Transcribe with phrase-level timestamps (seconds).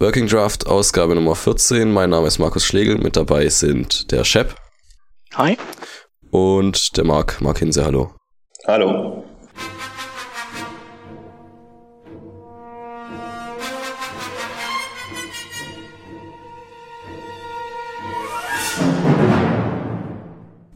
[0.00, 1.90] Working Draft, Ausgabe Nummer 14.
[1.90, 2.98] Mein Name ist Markus Schlegel.
[2.98, 4.54] Mit dabei sind der Shep.
[5.34, 5.58] Hi.
[6.30, 8.14] Und der Marc, Marc Hinse, hallo.
[8.64, 9.24] Hallo.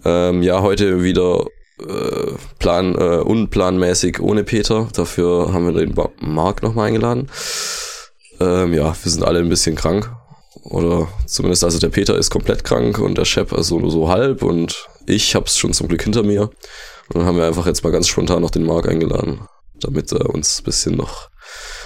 [0.04, 1.45] Ähm, ja, heute wieder
[1.79, 4.89] äh, plan, äh, unplanmäßig ohne Peter.
[4.93, 7.29] Dafür haben wir den Marc nochmal eingeladen.
[8.43, 10.11] Ähm, ja, wir sind alle ein bisschen krank.
[10.64, 14.43] Oder zumindest, also der Peter ist komplett krank und der Shep also nur so halb
[14.43, 16.43] und ich hab's schon zum Glück hinter mir.
[16.43, 19.40] Und dann haben wir einfach jetzt mal ganz spontan noch den Marc eingeladen,
[19.81, 21.31] damit er uns ein bisschen noch,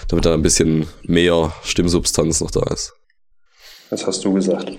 [0.09, 2.93] damit da ein bisschen mehr Stimmsubstanz noch da ist.
[3.91, 4.71] Das hast du gesagt.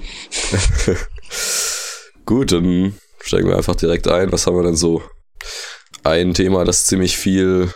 [2.25, 4.31] Gut, dann steigen wir einfach direkt ein.
[4.31, 5.01] Was haben wir denn so?
[6.03, 7.71] Ein Thema, das ziemlich viel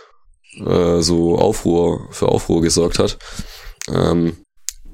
[0.66, 3.18] äh, so Aufruhr für Aufruhr gesorgt hat.
[3.88, 4.36] Ähm,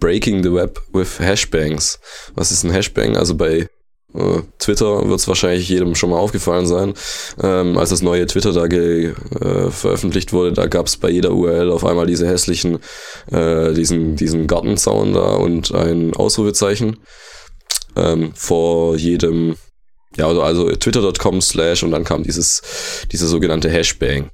[0.01, 1.99] Breaking the Web with Hashbangs.
[2.35, 3.17] Was ist ein Hashbang?
[3.17, 3.69] Also bei
[4.15, 6.95] äh, Twitter wird es wahrscheinlich jedem schon mal aufgefallen sein.
[7.43, 11.33] Ähm, als das neue Twitter da ge, äh, veröffentlicht wurde, da gab es bei jeder
[11.33, 12.79] URL auf einmal diese hässlichen,
[13.31, 16.99] äh, diesen, diesen Gartenzaun da und ein Ausrufezeichen.
[17.97, 19.57] Ähm, vor jedem,
[20.17, 22.63] ja, also, also twitter.com slash und dann kam dieses,
[23.13, 24.31] dieser sogenannte Hashbang.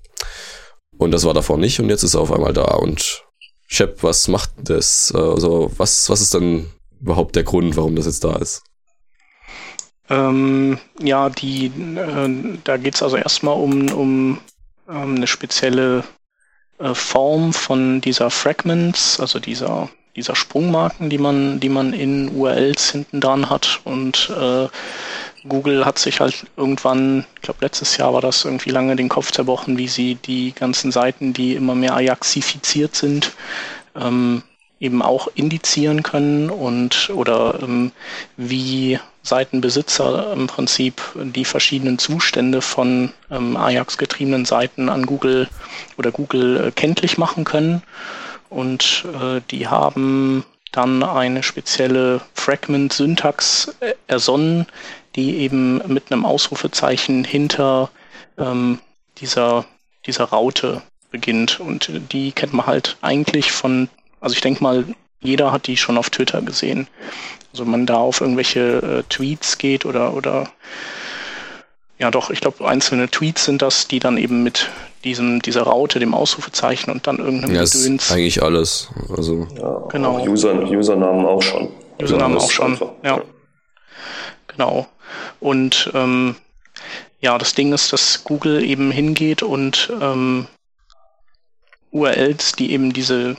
[0.98, 3.23] Und das war davor nicht und jetzt ist er auf einmal da und
[3.74, 5.12] Shep, was macht das?
[5.12, 8.62] Also, was, was ist dann überhaupt der Grund, warum das jetzt da ist?
[10.08, 14.38] Ähm, ja, die, äh, da geht es also erstmal um, um
[14.88, 16.04] ähm, eine spezielle
[16.78, 22.92] äh, Form von dieser Fragments, also dieser, dieser Sprungmarken, die man, die man in URLs
[22.92, 23.80] hinten dran hat.
[23.82, 24.68] Und äh,
[25.48, 29.30] Google hat sich halt irgendwann, ich glaube letztes Jahr war das irgendwie lange den Kopf
[29.30, 33.32] zerbrochen, wie sie die ganzen Seiten, die immer mehr Ajaxifiziert sind,
[33.94, 34.42] ähm,
[34.80, 37.92] eben auch indizieren können und oder ähm,
[38.36, 45.48] wie Seitenbesitzer im Prinzip die verschiedenen Zustände von ähm, Ajax-getriebenen Seiten an Google
[45.96, 47.82] oder Google äh, kenntlich machen können.
[48.50, 50.44] Und äh, die haben
[50.76, 54.66] dann eine spezielle Fragment-Syntax äh, ersonnen,
[55.16, 57.90] die eben mit einem Ausrufezeichen hinter
[58.38, 58.80] ähm,
[59.18, 59.64] dieser,
[60.06, 61.60] dieser Raute beginnt.
[61.60, 63.88] Und die kennt man halt eigentlich von,
[64.20, 64.84] also ich denke mal,
[65.20, 66.88] jeder hat die schon auf Twitter gesehen.
[67.52, 70.50] Also man da auf irgendwelche äh, Tweets geht oder, oder
[71.98, 74.70] ja doch, ich glaube, einzelne Tweets sind das, die dann eben mit
[75.04, 78.10] diesem, dieser Raute, dem Ausrufezeichen und dann irgendeinem ja, Gedöns.
[78.10, 78.88] eigentlich alles.
[79.14, 80.18] Also ja, genau.
[80.18, 81.68] Auch User, Usernamen auch schon.
[82.02, 83.22] Usernamen auch schon, ja.
[84.48, 84.86] Genau.
[85.40, 86.36] Und ähm,
[87.20, 90.46] ja, das Ding ist, dass Google eben hingeht und ähm,
[91.90, 93.36] URLs, die eben diese,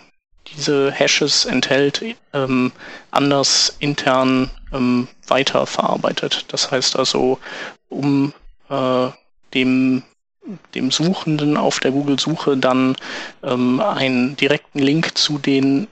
[0.47, 2.01] diese Hashes enthält,
[2.33, 2.71] ähm,
[3.11, 6.45] anders intern ähm, weiterverarbeitet.
[6.47, 7.37] Das heißt also,
[7.89, 8.33] um
[8.69, 9.09] äh,
[9.53, 10.03] dem,
[10.73, 12.95] dem Suchenden auf der Google-Suche dann
[13.43, 15.87] ähm, einen direkten Link zu den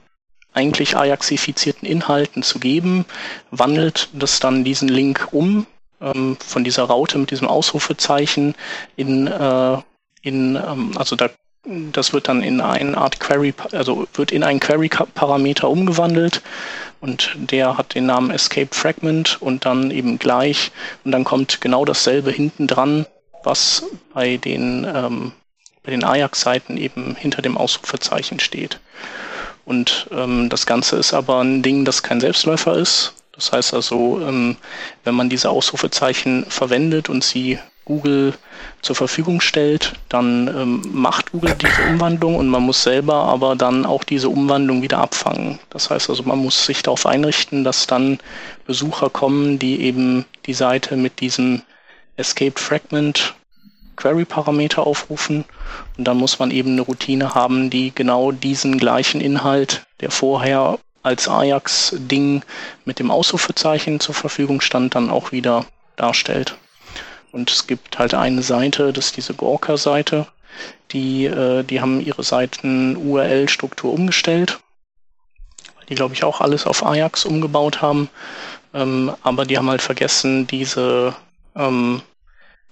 [0.52, 3.04] eigentlich ajaxifizierten Inhalten zu geben,
[3.50, 5.66] wandelt das dann diesen Link um
[6.00, 8.54] ähm, von dieser Raute mit diesem Ausrufezeichen
[8.96, 9.78] in, äh,
[10.22, 11.28] in ähm, also da
[11.66, 16.42] das wird dann in eine Art Query, also wird in einen Query-Parameter umgewandelt
[17.00, 20.72] und der hat den Namen Escape Fragment und dann eben gleich
[21.04, 23.06] und dann kommt genau dasselbe hinten dran,
[23.44, 25.32] was bei den, ähm,
[25.82, 28.80] bei den Ajax-Seiten eben hinter dem Ausrufezeichen steht.
[29.64, 33.14] Und ähm, das Ganze ist aber ein Ding, das kein Selbstläufer ist.
[33.32, 34.56] Das heißt also, ähm,
[35.04, 38.32] wenn man diese Ausrufezeichen verwendet und sie Google
[38.80, 43.84] zur Verfügung stellt, dann ähm, macht Google diese Umwandlung und man muss selber aber dann
[43.84, 45.58] auch diese Umwandlung wieder abfangen.
[45.70, 48.18] Das heißt also, man muss sich darauf einrichten, dass dann
[48.66, 51.62] Besucher kommen, die eben die Seite mit diesem
[52.16, 53.34] Escaped Fragment
[53.96, 55.44] Query Parameter aufrufen
[55.96, 60.78] und dann muss man eben eine Routine haben, die genau diesen gleichen Inhalt, der vorher
[61.02, 62.42] als Ajax-Ding
[62.84, 65.66] mit dem Ausrufezeichen zur Verfügung stand, dann auch wieder
[65.96, 66.56] darstellt.
[67.30, 70.26] Und es gibt halt eine Seite, das ist diese Gorka-Seite,
[70.92, 74.60] die, äh, die haben ihre Seiten-URL-Struktur umgestellt,
[75.76, 78.08] weil die, glaube ich, auch alles auf Ajax umgebaut haben.
[78.72, 81.14] Ähm, aber die haben halt vergessen, diese,
[81.56, 82.02] ähm,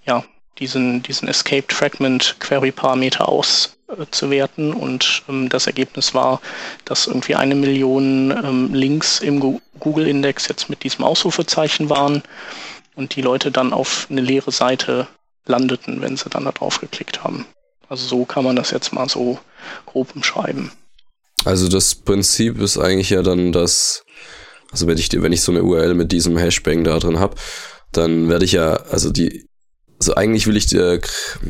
[0.05, 0.23] ja,
[0.59, 6.41] diesen, diesen Escaped Fragment Query Parameter aus, auszuwerten und ähm, das Ergebnis war,
[6.85, 12.23] dass irgendwie eine Million ähm, Links im Google-Index jetzt mit diesem Ausrufezeichen waren
[12.95, 15.07] und die Leute dann auf eine leere Seite
[15.45, 17.45] landeten, wenn sie dann da drauf geklickt haben.
[17.89, 19.39] Also so kann man das jetzt mal so
[19.85, 20.71] grob umschreiben.
[21.45, 24.03] Also das Prinzip ist eigentlich ja dann, dass,
[24.71, 27.35] also wenn ich, wenn ich so eine URL mit diesem Hashbang da drin habe,
[27.91, 29.45] dann werde ich ja, also die,
[30.03, 30.99] also eigentlich will ich, äh,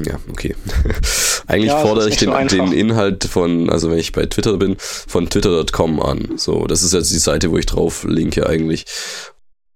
[0.05, 0.55] ja, okay.
[1.47, 4.75] eigentlich ja, fordere ich den, so den Inhalt von, also wenn ich bei Twitter bin,
[4.77, 6.33] von twitter.com an.
[6.37, 8.85] So, das ist jetzt die Seite, wo ich drauf linke eigentlich.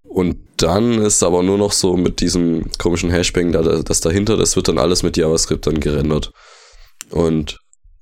[0.03, 4.55] Und dann ist aber nur noch so mit diesem komischen Hashbang da, das dahinter, das
[4.55, 6.31] wird dann alles mit JavaScript dann gerendert.
[7.09, 7.57] Und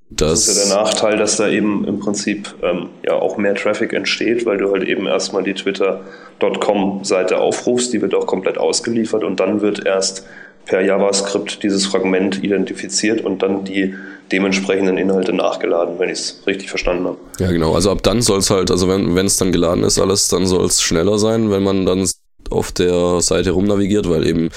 [0.10, 3.56] das, das ist ja der Nachteil, dass da eben im Prinzip ähm, ja auch mehr
[3.56, 9.24] Traffic entsteht, weil du halt eben erstmal die Twitter.com-Seite aufrufst, die wird auch komplett ausgeliefert
[9.24, 10.28] und dann wird erst
[10.66, 13.94] per JavaScript dieses Fragment identifiziert und dann die
[14.32, 17.18] dementsprechenden Inhalte nachgeladen, wenn ich es richtig verstanden habe.
[17.40, 17.76] Ja, genau.
[17.76, 20.66] Also ab dann soll es halt, also wenn es dann geladen ist alles, dann soll
[20.66, 22.08] es schneller sein, wenn man dann
[22.50, 24.50] auf der Seite rumnavigiert, weil eben,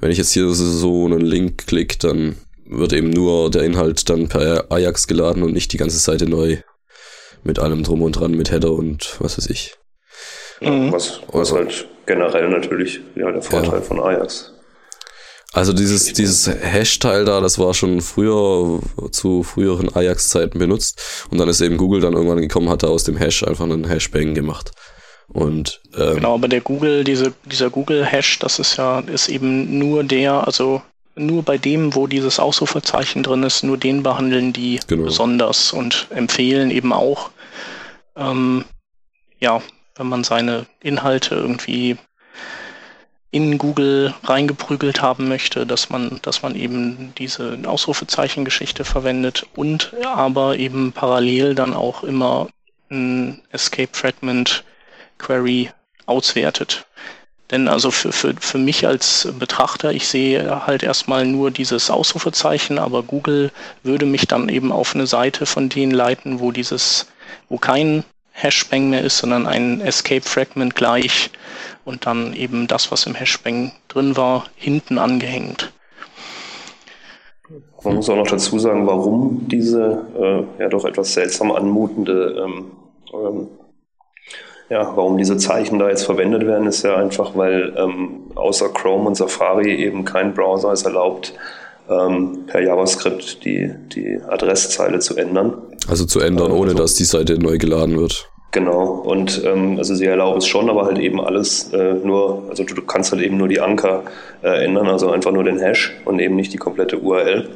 [0.00, 2.36] wenn ich jetzt hier so einen Link klicke, dann
[2.66, 6.58] wird eben nur der Inhalt dann per Ajax geladen und nicht die ganze Seite neu
[7.42, 9.74] mit allem drum und dran, mit Header und was weiß ich.
[10.60, 10.92] Mhm.
[10.92, 13.82] Was, was halt generell natürlich ja, der Vorteil ja.
[13.82, 14.53] von Ajax.
[15.54, 18.80] Also dieses, dieses Hash-Teil da, das war schon früher
[19.12, 23.04] zu früheren Ajax-Zeiten benutzt und dann ist eben Google dann irgendwann gekommen, hat da aus
[23.04, 24.72] dem Hash einfach einen Hashbang gemacht.
[25.28, 30.02] Und ähm, genau, aber der Google, diese, dieser Google-Hash, das ist ja, ist eben nur
[30.02, 30.82] der, also
[31.14, 35.04] nur bei dem, wo dieses Ausrufezeichen drin ist, nur den behandeln die genau.
[35.04, 37.30] besonders und empfehlen eben auch,
[38.16, 38.64] ähm,
[39.38, 39.62] ja,
[39.94, 41.96] wenn man seine Inhalte irgendwie
[43.34, 50.56] in Google reingeprügelt haben möchte, dass man, dass man eben diese Ausrufezeichen-Geschichte verwendet und aber
[50.56, 52.46] eben parallel dann auch immer
[52.92, 54.62] ein Escape Fragment
[55.18, 55.70] Query
[56.06, 56.86] auswertet.
[57.50, 62.78] Denn also für, für, für mich als Betrachter, ich sehe halt erstmal nur dieses Ausrufezeichen,
[62.78, 63.50] aber Google
[63.82, 67.08] würde mich dann eben auf eine Seite von denen leiten, wo dieses,
[67.48, 71.30] wo kein Hashbang mehr ist, sondern ein Escape Fragment gleich
[71.84, 75.72] und dann eben das, was im Hashbang drin war, hinten angehängt.
[77.82, 80.06] Man muss auch noch dazu sagen, warum diese
[80.58, 82.70] äh, ja doch etwas seltsam anmutende ähm,
[83.12, 83.48] ähm,
[84.70, 89.08] ja, warum diese Zeichen da jetzt verwendet werden, ist ja einfach, weil ähm, außer Chrome
[89.08, 91.34] und Safari eben kein Browser es erlaubt,
[91.88, 95.54] ähm, per JavaScript die, die Adresszeile zu ändern.
[95.86, 98.30] Also zu ändern, ohne also, dass die Seite neu geladen wird.
[98.54, 102.62] Genau, und ähm, also sie erlauben es schon, aber halt eben alles äh, nur, also
[102.62, 104.04] du, du, kannst halt eben nur die Anker
[104.44, 107.48] äh, ändern, also einfach nur den Hash und eben nicht die komplette URL.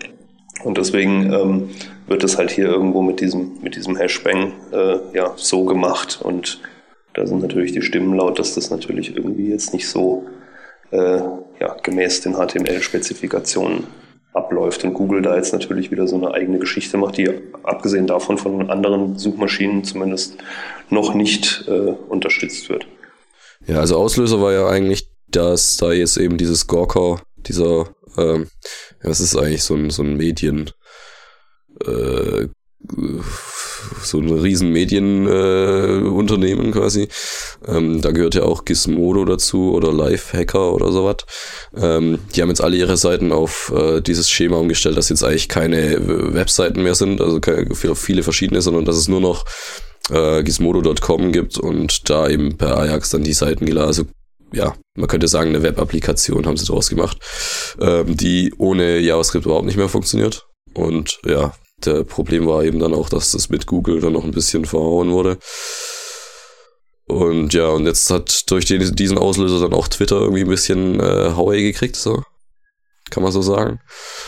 [0.65, 1.71] Und deswegen ähm,
[2.09, 6.61] wird es halt hier irgendwo mit diesem, mit diesem Hashbang äh, ja, so gemacht und
[7.15, 10.27] da sind natürlich die Stimmen laut, dass das natürlich irgendwie jetzt nicht so
[10.91, 11.21] äh,
[11.61, 13.85] ja, gemäß den HTML-Spezifikationen
[14.33, 17.31] abläuft und Google da jetzt natürlich wieder so eine eigene Geschichte macht, die
[17.63, 20.37] abgesehen davon von anderen Suchmaschinen zumindest
[20.91, 22.87] noch nicht äh, unterstützt wird.
[23.67, 28.49] Ja, also Auslöser war ja eigentlich, dass da jetzt eben dieses Gawker, dieser, ähm,
[29.03, 30.71] was ist eigentlich so ein, so ein Medien,
[31.85, 32.49] äh,
[34.03, 37.09] so ein riesen Medienunternehmen äh, quasi.
[37.67, 41.17] Ähm, da gehört ja auch Gizmodo dazu oder Lifehacker oder sowas.
[41.77, 45.49] Ähm, die haben jetzt alle ihre Seiten auf äh, dieses Schema umgestellt, dass jetzt eigentlich
[45.49, 49.45] keine Webseiten mehr sind, also keine, viele verschiedene, sondern dass es nur noch
[50.11, 53.89] äh, gizmodo.com gibt und da eben per Ajax dann die Seiten geladen.
[53.89, 54.05] Also
[54.53, 57.19] ja, man könnte sagen, eine Web-Applikation haben sie daraus gemacht,
[57.81, 60.47] ähm, die ohne JavaScript überhaupt nicht mehr funktioniert.
[60.75, 61.53] Und ja,
[61.85, 65.11] der Problem war eben dann auch, dass das mit Google dann noch ein bisschen verhauen
[65.11, 65.39] wurde.
[67.07, 71.01] Und ja, und jetzt hat durch den, diesen Auslöser dann auch Twitter irgendwie ein bisschen
[71.01, 72.23] äh, Haue gekriegt, so.
[73.11, 73.81] Kann man so sagen.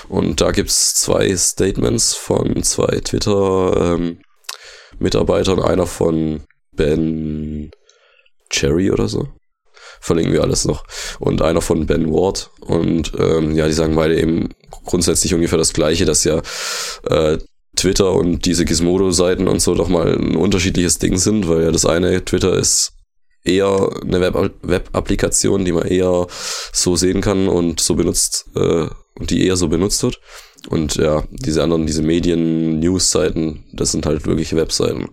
[0.08, 7.70] Und da gibt's zwei Statements von zwei Twitter-Mitarbeitern, ähm, einer von Ben
[8.48, 9.28] Cherry oder so
[10.00, 10.84] verlinken wir alles noch.
[11.18, 12.50] Und einer von Ben Ward.
[12.60, 14.50] Und ähm, ja, die sagen beide eben
[14.84, 16.40] grundsätzlich ungefähr das Gleiche, dass ja
[17.08, 17.38] äh,
[17.76, 21.86] Twitter und diese Gizmodo-Seiten und so doch mal ein unterschiedliches Ding sind, weil ja das
[21.86, 22.92] eine, Twitter ist
[23.44, 26.26] eher eine Web-Applikation, die man eher
[26.72, 28.86] so sehen kann und so benutzt äh,
[29.18, 30.20] und die eher so benutzt wird.
[30.68, 35.08] Und ja, diese anderen, diese Medien-News-Seiten, das sind halt wirklich Webseiten.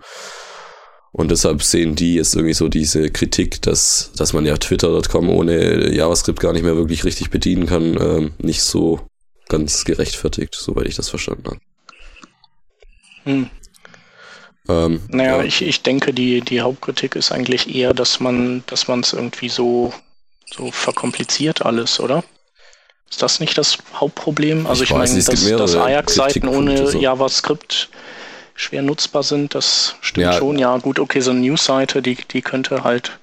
[1.17, 5.91] Und deshalb sehen die jetzt irgendwie so diese Kritik, dass, dass man ja Twitter.com ohne
[5.91, 9.01] JavaScript gar nicht mehr wirklich richtig bedienen kann, ähm, nicht so
[9.49, 11.59] ganz gerechtfertigt, soweit ich das verstanden habe.
[13.23, 13.49] Hm.
[14.69, 15.43] Ähm, naja, ja.
[15.43, 19.49] ich, ich denke, die, die Hauptkritik ist eigentlich eher, dass man, dass man es irgendwie
[19.49, 19.91] so,
[20.45, 22.23] so verkompliziert alles, oder?
[23.09, 24.67] Ist das nicht das Hauptproblem?
[24.67, 27.89] Also ich, ich meine, dass, dass Ajax-Seiten ohne JavaScript
[28.57, 29.55] schwer nutzbar sind.
[29.55, 30.33] Das stimmt ja.
[30.33, 30.59] schon.
[30.59, 33.19] Ja, gut, okay, so eine News-Seite, die, die könnte halt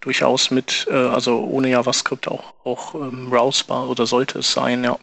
[0.00, 4.96] durchaus mit, äh, also ohne JavaScript auch, auch ähm, browsbar oder sollte es sein, ja.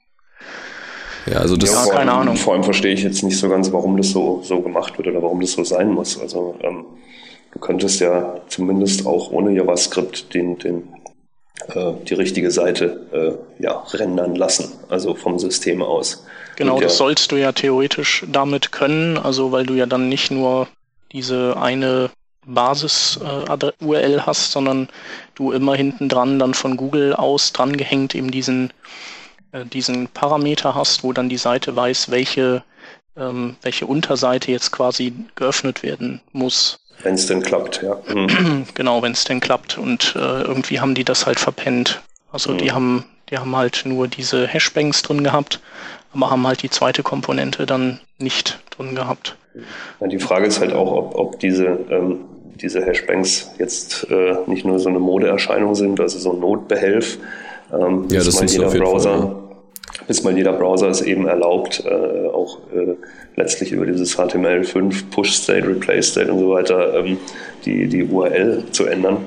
[1.28, 2.38] Ja, also das ja, keine allem, Ahnung.
[2.38, 5.22] Vor allem verstehe ich jetzt nicht so ganz, warum das so, so gemacht wird oder
[5.22, 6.20] warum das so sein muss.
[6.20, 6.86] Also ähm,
[7.52, 10.88] du könntest ja zumindest auch ohne JavaScript den, den,
[12.08, 16.26] die richtige Seite äh, ja, rendern lassen, also vom System aus.
[16.58, 20.68] Genau, das sollst du ja theoretisch damit können, also weil du ja dann nicht nur
[21.12, 22.10] diese eine
[22.46, 24.88] Basis-URL äh, hast, sondern
[25.36, 28.72] du immer hinten dran dann von Google aus dran gehängt eben diesen,
[29.52, 32.64] äh, diesen Parameter hast, wo dann die Seite weiß, welche,
[33.18, 36.80] ähm, welche Unterseite jetzt quasi geöffnet werden muss.
[37.04, 37.98] Wenn es denn klappt, ja.
[38.14, 38.66] Mhm.
[38.74, 39.78] Genau, wenn es denn klappt.
[39.78, 42.02] Und äh, irgendwie haben die das halt verpennt.
[42.32, 42.58] Also mhm.
[42.58, 45.60] die haben, die haben halt nur diese Hashbanks drin gehabt,
[46.14, 49.36] aber haben halt die zweite Komponente dann nicht drin gehabt.
[50.02, 52.26] Ja, die Frage ist halt auch, ob, ob diese ähm,
[52.62, 57.18] diese Hashbanks jetzt äh, nicht nur so eine Modeerscheinung sind, also so ein Notbehelf,
[57.74, 59.45] ähm, ja, bis mal jeder Browser, Fall, bis
[60.24, 62.96] mal jeder Browser es eben erlaubt, äh, auch äh,
[63.36, 67.18] letztlich über dieses HTML5 Push State, Replace State und so weiter ähm,
[67.66, 69.18] die, die URL zu ändern.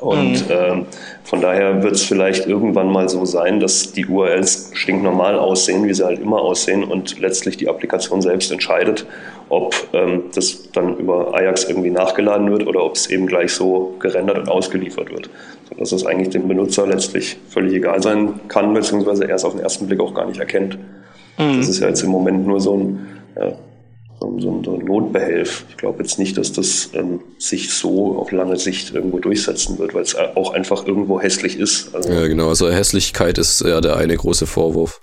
[0.00, 0.54] Und mhm.
[0.54, 0.86] ähm,
[1.22, 5.94] von daher wird es vielleicht irgendwann mal so sein, dass die URLs stinknormal aussehen, wie
[5.94, 9.06] sie halt immer aussehen und letztlich die Applikation selbst entscheidet,
[9.48, 13.94] ob ähm, das dann über Ajax irgendwie nachgeladen wird oder ob es eben gleich so
[14.00, 15.30] gerendert und ausgeliefert wird.
[15.68, 19.62] Sodass es eigentlich dem Benutzer letztlich völlig egal sein kann, beziehungsweise er es auf den
[19.62, 20.78] ersten Blick auch gar nicht erkennt.
[21.38, 21.58] Mhm.
[21.58, 23.06] Das ist ja jetzt im Moment nur so ein,
[23.36, 23.52] ja,
[24.22, 25.64] so, so, so ein Notbehelf.
[25.70, 29.94] Ich glaube jetzt nicht, dass das ähm, sich so auf lange Sicht irgendwo durchsetzen wird,
[29.94, 31.94] weil es auch einfach irgendwo hässlich ist.
[31.94, 32.48] Also ja, genau.
[32.48, 35.00] Also Hässlichkeit ist ja der eine große Vorwurf.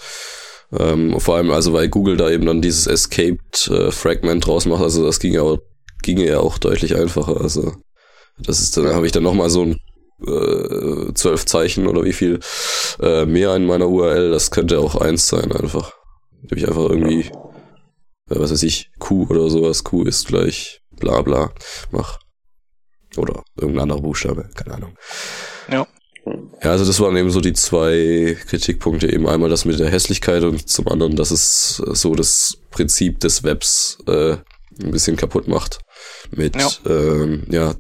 [0.78, 4.84] Ähm, vor allem, also weil Google da eben dann dieses Escaped äh, Fragment draus macht,
[4.84, 5.58] also das ging ja auch,
[6.04, 7.42] ginge ja auch deutlich einfacher.
[7.42, 7.74] Also
[8.38, 9.78] das ist dann, habe ich dann nochmal so ein
[10.26, 12.40] äh, zwölf Zeichen oder wie viel
[13.02, 15.94] äh, mehr in meiner URL, das könnte auch eins sein einfach.
[16.44, 17.32] Da ich einfach irgendwie, äh,
[18.30, 21.52] was weiß ich, Q oder sowas, Q ist gleich bla bla,
[21.92, 22.20] mach.
[23.18, 24.96] Oder irgendein anderer Buchstabe, keine Ahnung.
[25.70, 25.88] Ja.
[26.62, 29.12] Ja, also das waren eben so die zwei Kritikpunkte.
[29.12, 33.44] Eben einmal das mit der Hässlichkeit und zum anderen, dass es so das Prinzip des
[33.44, 34.34] Webs äh,
[34.84, 35.80] ein bisschen kaputt macht.
[36.32, 36.70] Mit, ja.
[36.86, 37.74] Ähm, ja,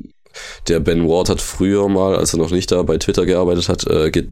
[0.67, 3.85] der Ben Ward hat früher mal, als er noch nicht da bei Twitter gearbeitet hat,
[3.85, 4.29] äh, ge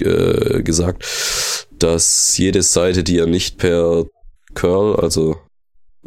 [0.00, 1.04] äh, gesagt,
[1.78, 4.04] dass jede Seite, die er nicht per
[4.54, 5.36] Curl, also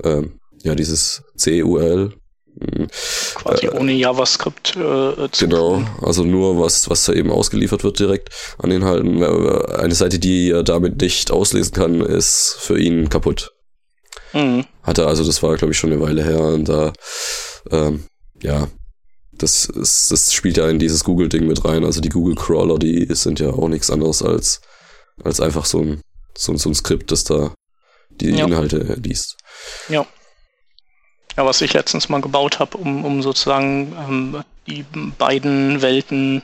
[0.03, 2.13] ähm, ja, dieses CUL
[3.35, 5.87] Quasi äh, ohne JavaScript äh, zu Genau, tun.
[6.01, 9.23] also nur was, was da eben ausgeliefert wird direkt an Inhalten.
[9.23, 13.53] Eine Seite, die er damit nicht auslesen kann, ist für ihn kaputt.
[14.33, 14.65] Mhm.
[14.83, 16.93] Hat er, also das war glaube ich schon eine Weile her und da,
[17.69, 18.03] ähm,
[18.41, 18.67] ja,
[19.31, 21.83] das, ist, das spielt ja in dieses Google-Ding mit rein.
[21.85, 24.61] Also die Google-Crawler, die sind ja auch nichts anderes als,
[25.23, 26.01] als einfach so ein,
[26.37, 27.53] so, so ein Skript, das da
[28.09, 28.45] die ja.
[28.45, 29.37] Inhalte liest.
[29.89, 30.05] Ja.
[31.37, 34.83] Ja, was ich letztens mal gebaut habe, um, um sozusagen ähm, die
[35.17, 36.41] beiden Welten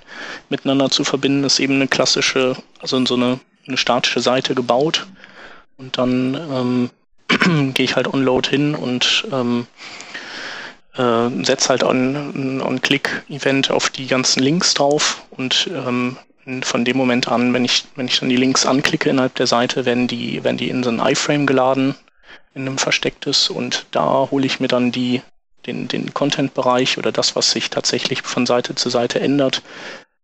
[0.49, 5.07] miteinander zu verbinden, ist eben eine klassische, also so eine, eine statische Seite gebaut.
[5.77, 6.89] Und dann
[7.29, 9.67] ähm, gehe ich halt on-load hin und ähm,
[10.95, 16.17] äh, setze halt ein On-Click-Event auf die ganzen Links drauf und ähm,
[16.61, 19.85] von dem Moment an, wenn ich, wenn ich dann die Links anklicke innerhalb der Seite,
[19.85, 21.95] werden die, werden die in so ein iFrame geladen
[22.53, 25.21] in einem verstecktes und da hole ich mir dann die,
[25.65, 29.61] den, den Content-Bereich oder das, was sich tatsächlich von Seite zu Seite ändert,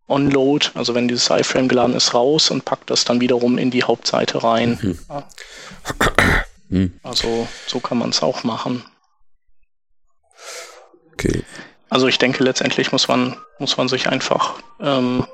[0.07, 3.83] onload, also wenn dieses iFrame geladen ist, raus und packt das dann wiederum in die
[3.83, 4.77] Hauptseite rein.
[4.81, 4.99] Mhm.
[5.09, 5.27] Ja.
[6.69, 6.99] Mhm.
[7.03, 8.83] Also so kann man es auch machen.
[11.13, 11.43] Okay.
[11.89, 15.27] Also ich denke, letztendlich muss man, muss man sich einfach ähm,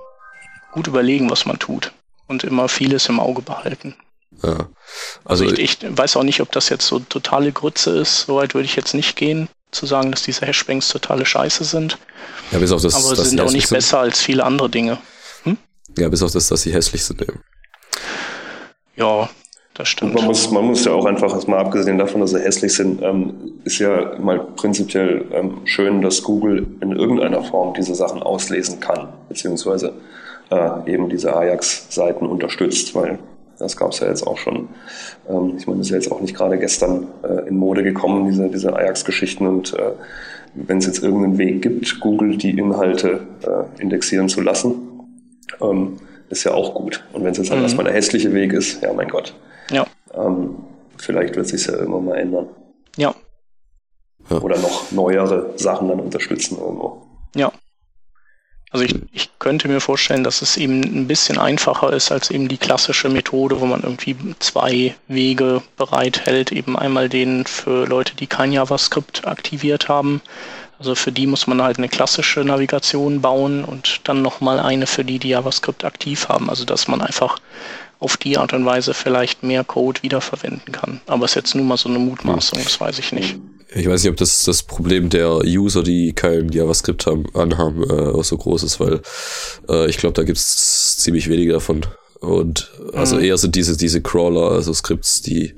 [0.71, 1.93] gut überlegen, was man tut
[2.27, 3.95] und immer vieles im Auge behalten.
[4.43, 4.69] Ja.
[5.25, 8.21] Also, also ich, ich, weiß auch nicht, ob das jetzt so totale Grütze ist.
[8.21, 11.97] Soweit würde ich jetzt nicht gehen, zu sagen, dass diese Hashbanks totale Scheiße sind.
[12.51, 13.77] Ja, bis auf das, Aber sie sind auch nicht sind.
[13.77, 14.97] besser als viele andere Dinge.
[15.43, 15.57] Hm?
[15.97, 17.41] Ja, bis auf das, dass sie hässlich sind eben.
[18.95, 19.29] Ja,
[19.75, 20.13] das stimmt.
[20.13, 23.61] man muss, man muss ja auch einfach, mal abgesehen davon, dass sie hässlich sind, ähm,
[23.63, 29.07] ist ja mal prinzipiell ähm, schön, dass Google in irgendeiner Form diese Sachen auslesen kann,
[29.29, 29.93] beziehungsweise
[30.51, 33.19] äh, eben diese Ajax-Seiten unterstützt, weil
[33.59, 34.69] das gab es ja jetzt auch schon.
[35.29, 38.25] Ähm, ich meine, das ist ja jetzt auch nicht gerade gestern äh, in Mode gekommen,
[38.25, 39.45] diese, diese Ajax-Geschichten.
[39.45, 39.91] Und äh,
[40.55, 44.75] wenn es jetzt irgendeinen Weg gibt, Google die Inhalte äh, indexieren zu lassen,
[45.61, 45.97] ähm,
[46.29, 47.03] ist ja auch gut.
[47.13, 47.65] Und wenn es jetzt halt mhm.
[47.65, 49.35] erstmal der hässliche Weg ist, ja mein Gott.
[49.71, 49.85] Ja.
[50.13, 50.55] Ähm,
[50.97, 52.47] vielleicht wird sich ja irgendwann mal ändern.
[52.95, 53.13] Ja.
[54.29, 54.37] ja.
[54.41, 57.03] oder noch neuere Sachen dann unterstützen irgendwo.
[57.35, 57.51] Ja.
[58.71, 62.47] Also ich, ich könnte mir vorstellen, dass es eben ein bisschen einfacher ist als eben
[62.47, 66.51] die klassische Methode, wo man irgendwie zwei Wege bereithält.
[66.51, 70.21] Eben einmal den für Leute, die kein JavaScript aktiviert haben.
[70.77, 75.03] Also für die muss man halt eine klassische Navigation bauen und dann nochmal eine für
[75.03, 76.49] die, die JavaScript aktiv haben.
[76.49, 77.39] Also dass man einfach
[77.99, 81.01] auf die Art und Weise vielleicht mehr Code wiederverwenden kann.
[81.07, 83.37] Aber es ist jetzt nur mal so eine Mutmaßung, das weiß ich nicht.
[83.75, 88.09] Ich weiß nicht, ob das das Problem der User, die kein JavaScript haben, anhaben, äh,
[88.09, 89.01] auch so groß ist, weil
[89.69, 91.85] äh, ich glaube, da gibt's ziemlich wenige davon.
[92.19, 93.23] Und also mhm.
[93.23, 95.55] eher sind diese, diese Crawler, also Skripts, die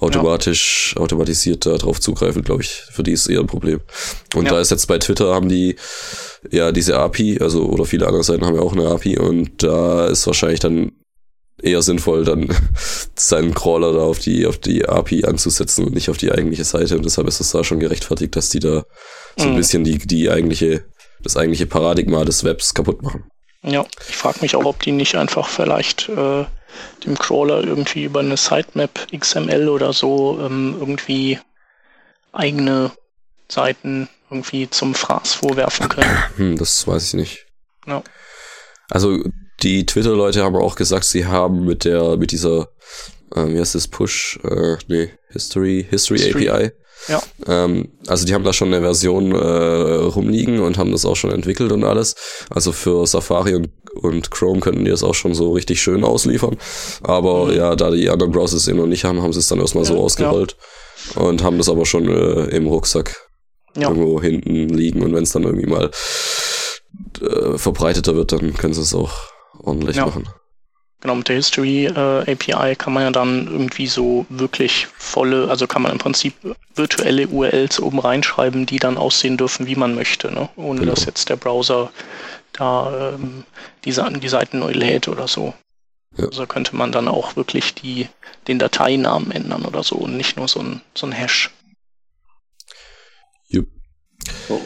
[0.00, 1.02] automatisch, ja.
[1.02, 2.82] automatisiert da drauf zugreifen, glaube ich.
[2.90, 3.80] Für die ist eher ein Problem.
[4.34, 4.52] Und ja.
[4.52, 5.76] da ist jetzt bei Twitter haben die
[6.50, 10.06] ja diese API, also oder viele andere Seiten haben ja auch eine API und da
[10.06, 10.92] ist wahrscheinlich dann
[11.62, 12.48] eher sinnvoll, dann
[13.14, 16.96] seinen Crawler da auf die, auf die API anzusetzen und nicht auf die eigentliche Seite.
[16.96, 18.84] Und deshalb ist es da schon gerechtfertigt, dass die da
[19.36, 19.56] so ein mhm.
[19.56, 20.84] bisschen die, die eigentliche,
[21.22, 23.24] das eigentliche Paradigma des Webs kaputt machen.
[23.62, 26.44] Ja, ich frage mich auch, ob die nicht einfach vielleicht äh,
[27.04, 31.38] dem Crawler irgendwie über eine Sitemap XML oder so ähm, irgendwie
[32.32, 32.90] eigene
[33.48, 36.18] Seiten irgendwie zum Fraß vorwerfen können.
[36.36, 37.46] Hm, das weiß ich nicht.
[37.86, 38.02] Ja.
[38.90, 39.22] Also
[39.62, 42.68] die Twitter-Leute haben auch gesagt, sie haben mit der, mit dieser,
[43.34, 46.48] äh, wie heißt das, Push, äh, nee, History, History, History.
[46.48, 46.72] API.
[47.08, 47.22] Ja.
[47.46, 51.32] Ähm, also die haben da schon eine Version äh, rumliegen und haben das auch schon
[51.32, 52.14] entwickelt und alles.
[52.50, 56.56] Also für Safari und, und Chrome könnten die das auch schon so richtig schön ausliefern.
[57.02, 57.56] Aber mhm.
[57.56, 59.84] ja, da die anderen Browsers es eben noch nicht haben, haben sie es dann erstmal
[59.84, 60.56] ja, so ausgerollt
[61.14, 61.22] ja.
[61.22, 63.28] und haben das aber schon äh, im Rucksack
[63.76, 63.88] ja.
[63.88, 65.02] irgendwo hinten liegen.
[65.02, 65.90] Und wenn es dann irgendwie mal
[67.20, 69.33] äh, verbreiteter wird, dann können sie es auch
[69.64, 70.06] ordentlich ja.
[70.06, 70.28] machen.
[71.04, 75.66] Genau, mit der History äh, API kann man ja dann irgendwie so wirklich volle, also
[75.66, 76.34] kann man im Prinzip
[76.74, 80.48] virtuelle URLs oben reinschreiben, die dann aussehen dürfen, wie man möchte, ne?
[80.56, 80.94] ohne genau.
[80.94, 81.90] dass jetzt der Browser
[82.52, 83.44] da ähm,
[83.84, 85.52] die, die Seiten neu lädt oder so.
[86.16, 86.24] Ja.
[86.24, 88.08] Also könnte man dann auch wirklich die,
[88.48, 91.50] den Dateinamen ändern oder so und nicht nur so ein, so ein Hash.
[93.48, 93.68] Jupp.
[94.48, 94.60] Oh.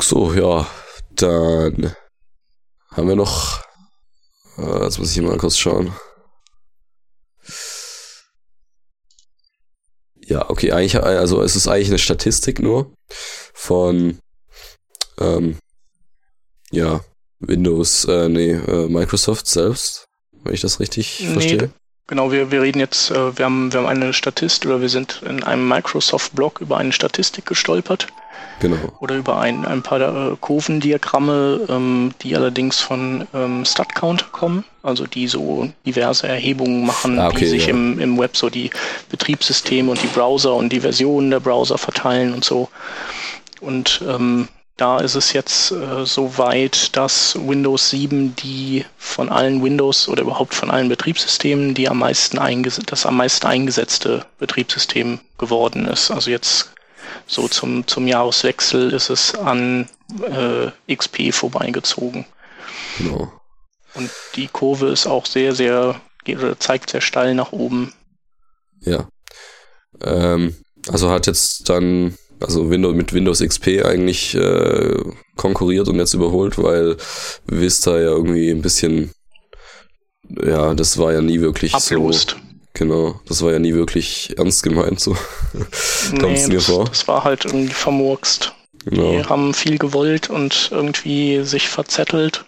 [0.00, 0.66] So, ja,
[1.14, 1.94] dann
[2.94, 3.62] haben wir noch.
[4.56, 5.92] Äh, jetzt muss ich hier mal kurz schauen.
[10.26, 12.94] Ja, okay, eigentlich, also es ist eigentlich eine Statistik nur
[13.52, 14.18] von
[15.18, 15.58] ähm,
[16.70, 17.04] ja,
[17.40, 20.06] Windows, äh, nee, äh, Microsoft selbst,
[20.42, 21.70] wenn ich das richtig nee, verstehe.
[22.06, 25.22] Genau, wir, wir reden jetzt, äh, wir, haben, wir haben eine Statistik oder wir sind
[25.26, 28.08] in einem Microsoft-Blog über eine Statistik gestolpert.
[28.60, 28.76] Genau.
[29.00, 35.06] Oder über ein, ein paar äh, Kurvendiagramme, ähm, die allerdings von ähm, StatCount kommen, also
[35.06, 37.70] die so diverse Erhebungen machen, ah, okay, die sich ja.
[37.70, 38.70] im, im Web so die
[39.10, 42.68] Betriebssysteme und die Browser und die Versionen der Browser verteilen und so.
[43.60, 49.62] Und ähm, da ist es jetzt äh, so weit, dass Windows 7 die von allen
[49.62, 52.38] Windows oder überhaupt von allen Betriebssystemen die am meisten
[52.86, 56.10] das am meisten eingesetzte Betriebssystem geworden ist.
[56.10, 56.70] Also jetzt
[57.26, 59.88] so zum, zum Jahreswechsel ist es an
[60.22, 62.24] äh, XP vorbeigezogen.
[62.98, 63.32] Genau.
[63.94, 66.00] Und die Kurve ist auch sehr, sehr,
[66.58, 67.92] zeigt sehr steil nach oben.
[68.80, 69.08] Ja.
[70.02, 70.56] Ähm,
[70.88, 74.98] also hat jetzt dann, also Windows, mit Windows XP eigentlich äh,
[75.36, 76.96] konkurriert und jetzt überholt, weil
[77.46, 79.12] Vista ja irgendwie ein bisschen,
[80.28, 82.30] ja, das war ja nie wirklich Ablost.
[82.30, 82.36] so.
[82.74, 85.16] Genau, das war ja nie wirklich ernst gemeint, so
[86.20, 86.86] kommt es mir das, vor.
[86.86, 88.52] Das war halt irgendwie vermurkst.
[88.84, 89.12] Genau.
[89.12, 92.44] Die haben viel gewollt und irgendwie sich verzettelt.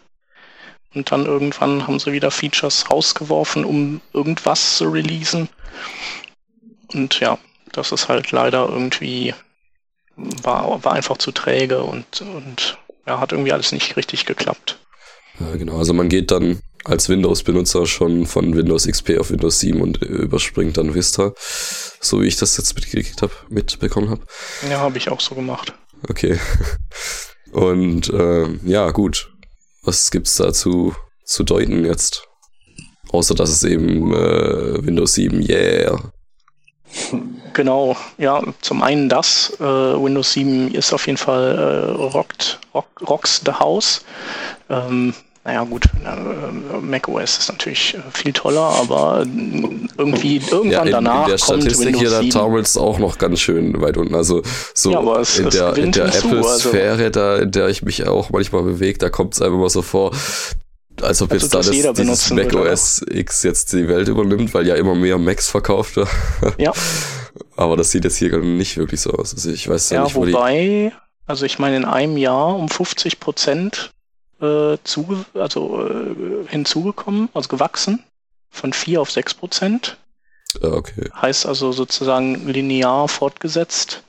[0.95, 5.49] Und dann irgendwann haben sie wieder Features rausgeworfen, um irgendwas zu releasen.
[6.93, 7.39] Und ja,
[7.73, 9.35] das ist halt leider irgendwie,
[10.17, 14.79] war, war einfach zu träge und, und ja, hat irgendwie alles nicht richtig geklappt.
[15.39, 19.81] Ja, genau, also man geht dann als Windows-Benutzer schon von Windows XP auf Windows 7
[19.81, 21.33] und überspringt dann Vista.
[22.01, 24.23] So wie ich das jetzt mitgekriegt habe, mitbekommen habe.
[24.71, 25.75] Ja, habe ich auch so gemacht.
[26.09, 26.39] Okay.
[27.53, 29.33] Und äh, ja, gut.
[29.83, 32.27] Was gibt's dazu zu deuten jetzt?
[33.11, 36.13] Außer dass es eben äh, Windows 7, yeah.
[37.53, 39.51] Genau, ja, zum einen das.
[39.59, 44.05] Äh, Windows 7 ist auf jeden Fall äh, rockt, rock, rocks the house.
[44.69, 45.15] Ähm,
[45.47, 49.25] naja gut, äh, macOS ist natürlich äh, viel toller, aber
[49.97, 51.25] irgendwie irgendwann ja, in, danach.
[51.25, 54.15] In der Statistik hier, da taumelt es auch noch ganz schön weit unten.
[54.15, 54.43] Also
[54.75, 57.11] so ja, es, in der, in der Apple-Sphäre, also.
[57.11, 60.11] da, in der ich mich auch manchmal bewege, da kommt es einfach mal so vor,
[61.03, 64.67] als ob jetzt also, da das, dieses Mac OS X jetzt die Welt übernimmt, weil
[64.67, 66.09] ja immer mehr Macs verkauft wird.
[66.59, 66.73] Ja.
[67.57, 69.35] Aber das sieht jetzt hier nicht wirklich so aus.
[69.35, 70.93] Also ich weiß ja, ja nicht, wo wobei,
[71.27, 73.91] also ich meine, in einem Jahr um 50 Prozent
[74.41, 78.05] äh, zu, also äh, hinzugekommen, also gewachsen,
[78.51, 79.99] von 4 auf 6 Prozent.
[80.63, 81.11] Ja, okay.
[81.15, 84.03] Heißt also sozusagen linear fortgesetzt.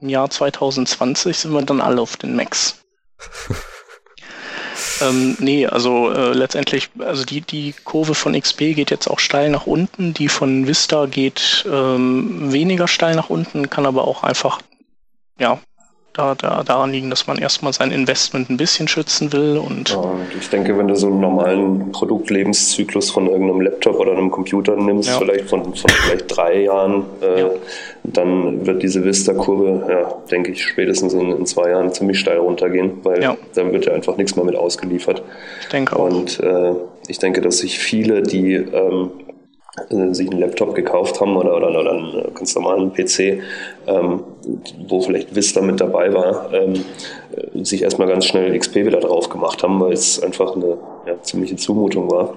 [0.00, 2.76] Im Jahr 2020 sind wir dann alle auf den Max.
[5.08, 9.50] ähm, nee, also äh, letztendlich, also die, die Kurve von XP geht jetzt auch steil
[9.50, 14.60] nach unten, die von Vista geht ähm, weniger steil nach unten, kann aber auch einfach
[15.38, 15.58] ja,
[16.12, 19.56] da, da, daran liegen, dass man erstmal sein Investment ein bisschen schützen will.
[19.56, 24.30] Und ja, ich denke, wenn du so einen normalen Produktlebenszyklus von irgendeinem Laptop oder einem
[24.30, 25.18] Computer nimmst, ja.
[25.18, 27.50] vielleicht von, von vielleicht drei Jahren, äh, ja.
[28.04, 32.98] dann wird diese Vista-Kurve, ja, denke ich, spätestens in, in, zwei Jahren ziemlich steil runtergehen,
[33.02, 35.22] weil dann wird ja einfach nichts mehr mit ausgeliefert.
[35.62, 36.10] Ich denke auch.
[36.10, 36.72] Und äh,
[37.08, 39.31] ich denke, dass sich viele, die ähm, äh,
[40.10, 43.40] sich einen Laptop gekauft haben oder, oder, oder einen ganz normalen PC,
[43.86, 44.22] ähm,
[44.86, 46.84] wo vielleicht Vista mit dabei war, ähm,
[47.34, 51.20] äh, sich erstmal ganz schnell XP wieder drauf gemacht haben, weil es einfach eine ja,
[51.22, 52.36] ziemliche Zumutung war.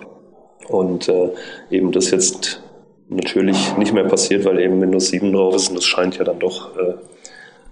[0.70, 1.30] Und äh,
[1.70, 2.62] eben das jetzt
[3.10, 6.40] natürlich nicht mehr passiert, weil eben Windows 7 drauf ist und das scheint ja dann
[6.40, 6.94] doch äh,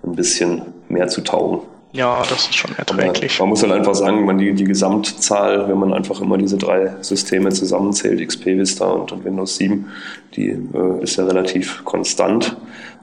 [0.03, 1.61] ein bisschen mehr zu taugen.
[1.93, 3.39] Ja, das ist schon erträglich.
[3.39, 6.57] Man, man muss halt einfach sagen, man die, die Gesamtzahl, wenn man einfach immer diese
[6.57, 9.85] drei Systeme zusammenzählt, XP, Vista und, Windows 7,
[10.35, 12.57] die äh, ist ja relativ konstant,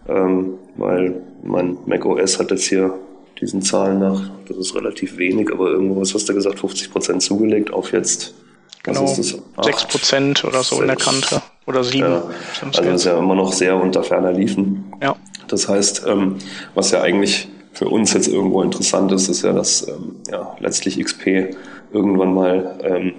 [0.09, 2.92] ähm, weil mein Mac OS hat jetzt hier
[3.40, 7.22] diesen Zahlen nach, das ist relativ wenig, aber irgendwo, was hast du gesagt, 50 Prozent
[7.22, 8.35] zugelegt auf jetzt
[8.83, 11.42] Genau, 6 Prozent oder so 6, in der Kante.
[11.66, 11.98] Oder 7.
[11.98, 12.22] Ja,
[12.62, 14.90] also das ist ja immer noch sehr unter ferner Liefen.
[15.03, 15.16] Ja.
[15.48, 16.37] Das heißt, ähm,
[16.74, 20.99] was ja eigentlich für uns jetzt irgendwo interessant ist, ist ja, dass ähm, ja, letztlich
[20.99, 21.55] XP
[21.93, 23.13] irgendwann mal ähm,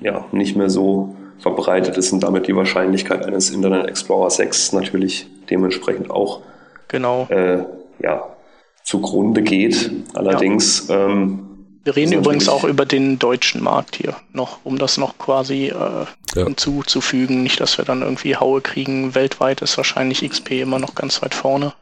[0.00, 5.26] ja, nicht mehr so verbreitet ist und damit die Wahrscheinlichkeit eines Internet Explorer 6 natürlich
[5.50, 6.40] dementsprechend auch
[6.88, 7.26] genau.
[7.28, 7.64] äh,
[8.00, 8.34] ja,
[8.82, 9.90] zugrunde geht.
[10.14, 11.06] Allerdings ja.
[11.06, 11.54] ähm,
[11.84, 16.06] wir reden übrigens auch über den deutschen Markt hier noch, um das noch quasi äh,
[16.34, 16.44] ja.
[16.44, 17.42] hinzuzufügen.
[17.42, 19.14] Nicht, dass wir dann irgendwie Haue kriegen.
[19.14, 21.74] Weltweit ist wahrscheinlich XP immer noch ganz weit vorne.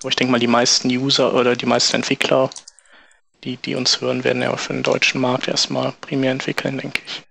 [0.00, 2.50] Aber ich denke mal, die meisten User oder die meisten Entwickler,
[3.44, 7.22] die, die uns hören, werden ja für den deutschen Markt erstmal primär entwickeln, denke ich.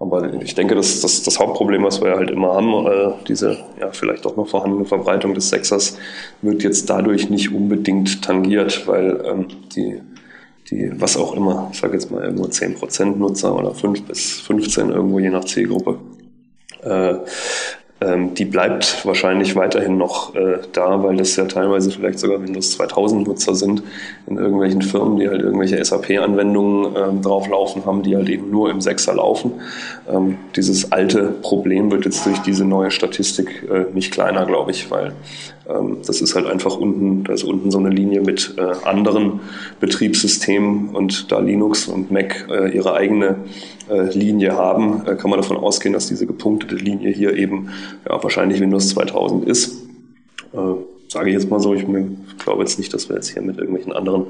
[0.00, 3.92] Aber ich denke, das, das, das Hauptproblem, was wir halt immer haben, äh, diese ja,
[3.92, 5.98] vielleicht doch noch vorhandene Verbreitung des Sexers,
[6.40, 10.00] wird jetzt dadurch nicht unbedingt tangiert, weil ähm, die,
[10.70, 14.88] die, was auch immer, ich sage jetzt mal irgendwo 10% Nutzer oder 5 bis 15
[14.88, 15.98] irgendwo je nach Zielgruppe,
[16.82, 17.16] äh,
[18.02, 22.72] ähm, die bleibt wahrscheinlich weiterhin noch äh, da, weil das ja teilweise vielleicht sogar Windows
[22.72, 23.82] 2000 Nutzer sind
[24.26, 28.80] in irgendwelchen Firmen, die halt irgendwelche SAP-Anwendungen ähm, drauflaufen haben, die halt eben nur im
[28.80, 29.52] Sechser laufen.
[30.10, 34.90] Ähm, dieses alte Problem wird jetzt durch diese neue Statistik äh, nicht kleiner, glaube ich,
[34.90, 35.12] weil
[36.04, 39.40] das ist halt einfach unten, da ist unten so eine Linie mit äh, anderen
[39.78, 43.36] Betriebssystemen und da Linux und Mac äh, ihre eigene
[43.88, 47.70] äh, Linie haben, kann man davon ausgehen, dass diese gepunktete Linie hier eben
[48.08, 49.76] ja, wahrscheinlich Windows 2000 ist.
[51.08, 51.86] Sage ich jetzt mal so, ich
[52.38, 54.26] glaube jetzt nicht, dass wir jetzt hier mit irgendwelchen anderen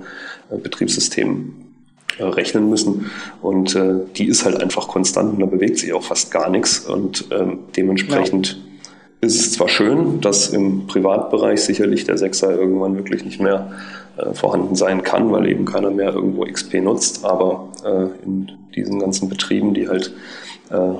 [0.51, 1.55] Betriebssystemen
[2.19, 3.11] rechnen müssen.
[3.41, 6.81] Und äh, die ist halt einfach konstant und da bewegt sich auch fast gar nichts.
[6.81, 8.61] Und ähm, dementsprechend.
[9.21, 13.73] Ist es zwar schön, dass im Privatbereich sicherlich der Sechser irgendwann wirklich nicht mehr
[14.17, 19.01] äh, vorhanden sein kann, weil eben keiner mehr irgendwo XP nutzt, aber äh, in diesen
[19.01, 20.13] ganzen Betrieben, die halt
[20.71, 20.93] äh,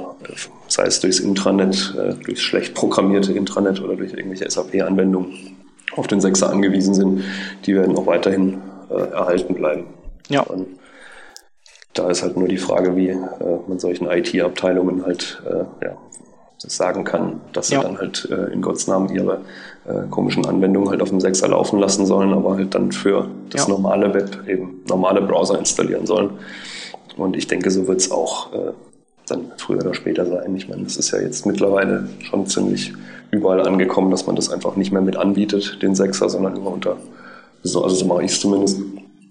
[0.69, 5.57] sei es durchs Intranet, äh, durchs schlecht programmierte Intranet oder durch irgendwelche SAP-Anwendungen
[5.97, 7.25] auf den Sechser angewiesen sind,
[7.67, 8.59] die werden auch weiterhin
[8.91, 9.85] äh, erhalten bleiben.
[10.29, 10.43] Ja.
[10.43, 10.67] Und
[11.95, 13.17] da ist halt nur die Frage, wie äh,
[13.67, 15.87] man solchen IT-Abteilungen halt äh,
[16.63, 17.83] ja, sagen kann, dass sie ja.
[17.83, 19.41] dann halt äh, in Gottes Namen ihre
[19.87, 23.67] äh, komischen Anwendungen halt auf dem Sechser laufen lassen sollen, aber halt dann für das
[23.67, 23.69] ja.
[23.69, 26.31] normale Web eben normale Browser installieren sollen.
[27.17, 28.73] Und ich denke, so wird es auch äh,
[29.27, 30.55] dann früher oder später sein.
[30.57, 32.93] Ich meine, das ist ja jetzt mittlerweile schon ziemlich
[33.31, 36.97] überall angekommen, dass man das einfach nicht mehr mit anbietet, den Sechser, sondern immer unter,
[37.63, 38.81] so, also so mache ich es zumindest,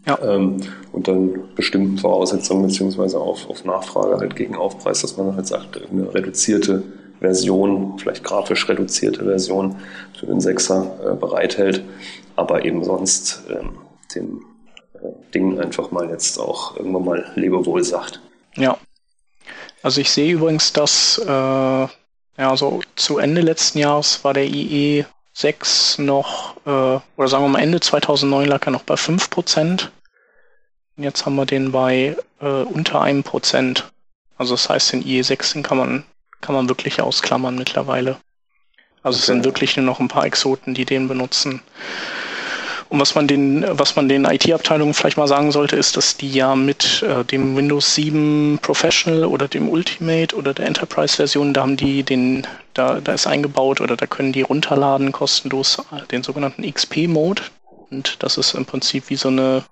[0.08, 0.18] ja.
[0.24, 0.58] ähm,
[0.94, 1.16] unter
[1.56, 6.84] bestimmten Voraussetzungen beziehungsweise auf, auf Nachfrage halt gegen Aufpreis, dass man halt sagt, eine reduzierte
[7.20, 9.76] Version, vielleicht grafisch reduzierte Version
[10.18, 11.84] für den Sechser äh, bereithält,
[12.36, 13.78] aber eben sonst ähm,
[14.16, 14.46] dem
[14.94, 18.22] äh, Ding einfach mal jetzt auch irgendwann mal Lebewohl sagt.
[18.56, 18.78] Ja.
[19.82, 25.06] Also ich sehe übrigens, dass äh, ja so zu Ende letzten Jahres war der IE
[25.34, 29.90] 6 noch, äh, oder sagen wir mal Ende 2009 lag er noch bei 5%.
[30.98, 33.90] Und jetzt haben wir den bei äh, unter einem Prozent.
[34.38, 36.04] Also das heißt, den IE6 den kann man
[36.42, 38.18] kann man wirklich ausklammern mittlerweile.
[39.02, 39.20] Also okay.
[39.20, 41.62] es sind wirklich nur noch ein paar Exoten, die den benutzen.
[42.90, 46.32] Und was man den, was man den IT-Abteilungen vielleicht mal sagen sollte, ist, dass die
[46.32, 51.78] ja mit äh, dem Windows 7 Professional oder dem Ultimate oder der Enterprise-Version, da haben
[51.78, 56.64] die den, da, da ist eingebaut oder da können die runterladen kostenlos äh, den sogenannten
[56.64, 57.44] XP-Mode.
[57.92, 59.64] Und das ist im Prinzip wie so eine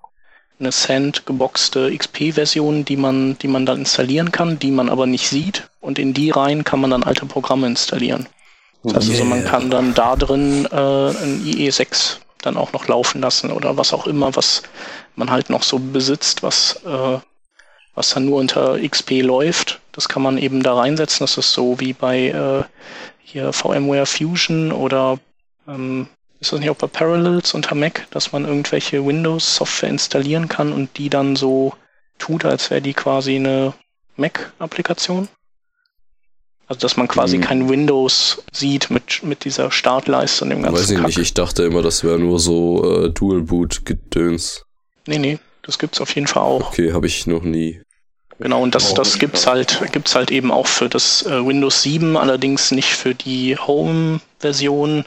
[0.60, 5.28] eine Sand geboxte XP-Version, die man, die man dann installieren kann, die man aber nicht
[5.28, 5.68] sieht.
[5.80, 8.28] Und in die rein kann man dann alte Programme installieren.
[8.82, 9.18] Das heißt yeah.
[9.18, 13.76] also, man kann dann da drin äh, ein IE6 dann auch noch laufen lassen oder
[13.76, 14.62] was auch immer, was
[15.16, 17.18] man halt noch so besitzt, was, äh,
[17.94, 19.80] was dann nur unter XP läuft.
[19.92, 21.20] Das kann man eben da reinsetzen.
[21.20, 22.62] Das ist so wie bei äh,
[23.22, 25.18] hier VMware Fusion oder
[25.66, 26.06] ähm,
[26.40, 30.96] ist das nicht auch bei Parallels unter Mac, dass man irgendwelche Windows-Software installieren kann und
[30.98, 31.74] die dann so
[32.18, 33.74] tut, als wäre die quasi eine
[34.16, 35.28] Mac-Applikation?
[36.68, 37.44] Also dass man quasi hm.
[37.44, 41.06] kein Windows sieht mit, mit dieser Startleiste und dem ganzen Weiß ich Kack.
[41.06, 44.64] nicht, ich dachte immer, das wäre nur so äh, Dual-Boot-Gedöns.
[45.06, 46.68] Nee, nee, das gibt's auf jeden Fall auch.
[46.68, 47.80] Okay, habe ich noch nie.
[48.38, 52.16] Genau, und das, das gibt's halt, gibt's halt eben auch für das äh, Windows 7,
[52.16, 53.56] allerdings nicht für die
[54.38, 55.04] Home-Version,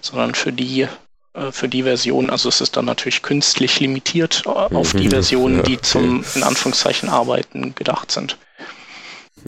[0.00, 0.86] sondern für die
[1.34, 5.10] äh, für die Version, also es ist dann natürlich künstlich limitiert äh, auf die mhm.
[5.10, 8.38] Versionen, ja, die zum in Anführungszeichen Arbeiten gedacht sind.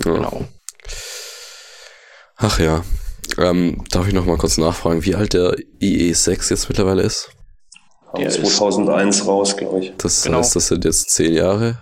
[0.05, 0.13] Ja.
[0.13, 0.45] Genau.
[2.37, 2.83] Ach ja.
[3.39, 7.31] Ähm, darf ich noch mal kurz nachfragen, wie alt der IE6 jetzt mittlerweile ist?
[8.17, 9.93] Der 2001 ist, raus, glaube ich.
[9.99, 10.39] Das genau.
[10.39, 11.81] heißt, das sind jetzt zehn Jahre?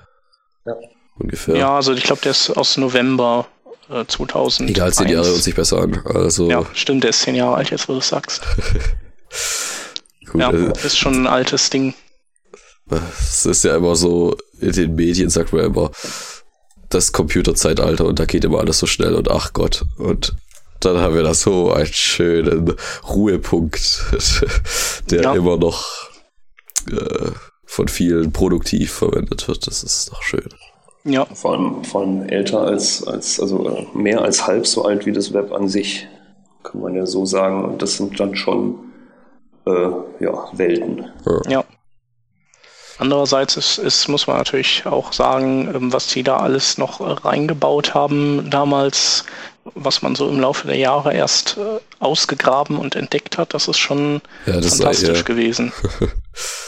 [0.66, 0.74] Ja.
[1.18, 1.56] Ungefähr.
[1.56, 3.46] Ja, also ich glaube, der ist aus November
[3.90, 4.70] äh, 2000.
[4.70, 6.00] Egal, zehn Jahre hört sich besser an.
[6.04, 8.42] Also ja, stimmt, der ist zehn Jahre alt, jetzt wo du es sagst.
[10.26, 11.94] Gut, ja, äh, ist schon ein altes Ding.
[12.90, 15.90] Es ist ja immer so, in den Medien sagt man immer,
[16.88, 19.84] das Computerzeitalter und da geht immer alles so schnell und ach Gott.
[19.98, 20.34] Und
[20.80, 22.74] dann haben wir da so einen schönen
[23.06, 24.04] Ruhepunkt,
[25.10, 25.34] der ja.
[25.34, 25.84] immer noch
[26.90, 27.30] äh,
[27.64, 29.66] von vielen produktiv verwendet wird.
[29.66, 30.48] Das ist doch schön.
[31.08, 31.26] Ja.
[31.32, 35.12] Vor allem, vor allem älter als, als, also äh, mehr als halb so alt wie
[35.12, 36.06] das Web an sich,
[36.62, 37.64] kann man ja so sagen.
[37.64, 38.78] Und das sind dann schon
[39.66, 39.90] äh,
[40.20, 41.10] ja, Welten.
[41.48, 41.64] Ja.
[42.98, 47.94] Andererseits ist, ist, muss man natürlich auch sagen, ähm, was sie da alles noch reingebaut
[47.94, 49.24] haben damals,
[49.74, 53.78] was man so im Laufe der Jahre erst äh, ausgegraben und entdeckt hat, das ist
[53.78, 55.22] schon ja, das fantastisch sei, ja.
[55.22, 55.72] gewesen.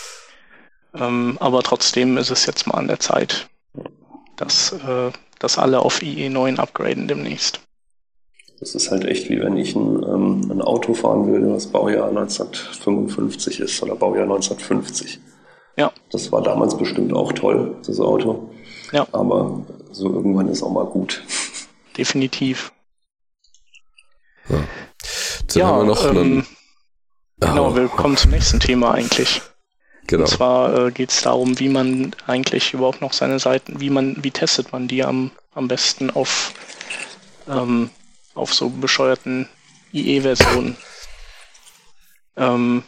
[0.95, 3.50] ähm, aber trotzdem ist es jetzt mal an der Zeit,
[4.41, 7.61] dass, äh, dass alle auf IE9 upgraden demnächst.
[8.59, 12.09] Das ist halt echt wie wenn ich ein, ähm, ein Auto fahren würde, was Baujahr
[12.09, 15.21] 1955 ist oder Baujahr 1950.
[15.77, 15.93] Ja.
[16.11, 18.51] Das war damals bestimmt auch toll, das Auto.
[18.93, 19.07] Ja.
[19.13, 21.23] Aber so irgendwann ist auch mal gut.
[21.97, 22.73] Definitiv.
[24.49, 24.67] Ja, Dann
[25.55, 26.47] ja haben wir noch ähm, einen,
[27.41, 29.41] genau, wir kommen zum nächsten Thema eigentlich.
[30.07, 30.25] Genau.
[30.25, 34.17] Und zwar äh, geht es darum, wie man eigentlich überhaupt noch seine Seiten, wie man,
[34.23, 36.53] wie testet man die am, am besten auf,
[37.49, 37.91] ähm,
[38.35, 39.49] auf so bescheuerten
[39.93, 40.77] IE-Versionen.
[42.37, 42.83] Ähm,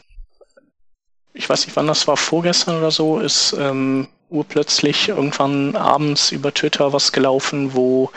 [1.34, 6.52] ich weiß nicht, wann das war, vorgestern oder so, ist ähm, urplötzlich irgendwann abends über
[6.52, 8.10] Twitter was gelaufen, wo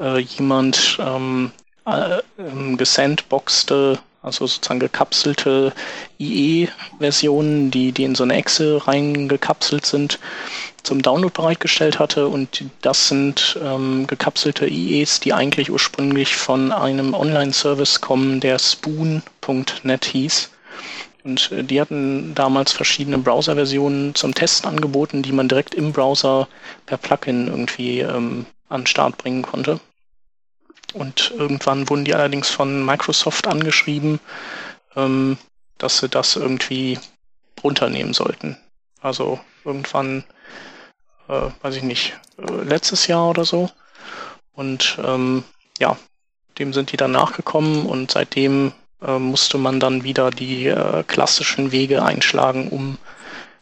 [0.00, 1.52] äh, jemand ähm,
[1.86, 5.72] äh, ähm, gesandboxte, also sozusagen gekapselte
[6.18, 10.20] IE-Versionen, die, die in so eine Exe reingekapselt sind,
[10.84, 12.28] zum Download bereitgestellt hatte.
[12.28, 20.04] Und das sind ähm, gekapselte IEs, die eigentlich ursprünglich von einem Online-Service kommen, der spoon.net
[20.04, 20.50] hieß.
[21.24, 26.48] Und äh, die hatten damals verschiedene Browser-Versionen zum Testen angeboten, die man direkt im Browser
[26.86, 29.80] per Plugin irgendwie ähm, an den Start bringen konnte.
[30.94, 34.20] Und irgendwann wurden die allerdings von Microsoft angeschrieben,
[34.96, 35.38] ähm,
[35.78, 36.98] dass sie das irgendwie
[37.62, 38.56] runternehmen sollten.
[39.00, 40.24] Also irgendwann,
[41.28, 43.70] äh, weiß ich nicht, äh, letztes Jahr oder so.
[44.52, 45.44] Und ähm,
[45.78, 45.96] ja,
[46.58, 51.72] dem sind die dann nachgekommen und seitdem äh, musste man dann wieder die äh, klassischen
[51.72, 52.98] Wege einschlagen, um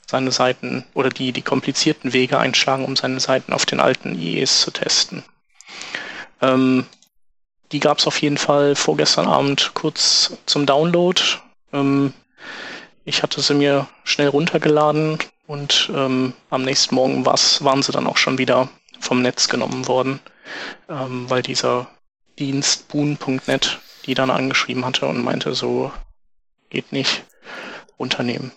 [0.07, 4.61] seine Seiten oder die, die komplizierten Wege einschlagen, um seine Seiten auf den alten IEs
[4.61, 5.23] zu testen.
[6.43, 6.87] Ähm,
[7.73, 11.21] die gab es auf jeden Fall vorgestern Abend kurz zum Download.
[11.73, 12.13] Ähm,
[13.05, 18.17] ich hatte sie mir schnell runtergeladen und ähm, am nächsten Morgen waren sie dann auch
[18.17, 18.69] schon wieder
[19.01, 20.21] vom Netz genommen worden,
[20.89, 21.89] ähm, weil dieser
[22.39, 25.93] Dienst boon.net die dann angeschrieben hatte und meinte, so
[26.71, 27.25] geht nicht,
[27.99, 28.53] runternehmen.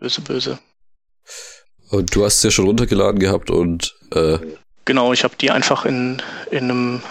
[0.00, 0.58] Böse, böse.
[1.90, 4.38] Und du hast sie ja schon runtergeladen gehabt und äh
[4.84, 7.02] Genau, ich habe die einfach in, in einem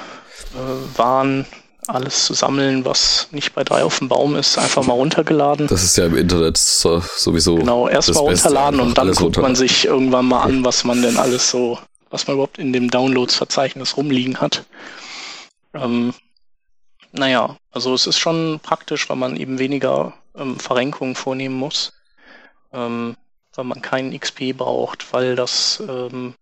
[0.56, 1.46] äh, Warn,
[1.88, 5.68] alles zu sammeln, was nicht bei drei auf dem Baum ist, einfach mal runtergeladen.
[5.68, 7.56] Das ist ja im Internet sowieso.
[7.56, 11.50] Genau, erstmal runterladen und dann guckt man sich irgendwann mal an, was man denn alles
[11.50, 11.78] so,
[12.10, 14.66] was man überhaupt in dem Downloads-Verzeichnis rumliegen hat.
[15.74, 16.14] Ähm,
[17.12, 21.94] naja, also es ist schon praktisch, weil man eben weniger ähm, Verrenkungen vornehmen muss,
[22.74, 23.16] ähm,
[23.54, 26.34] weil man keinen XP braucht, weil das ähm,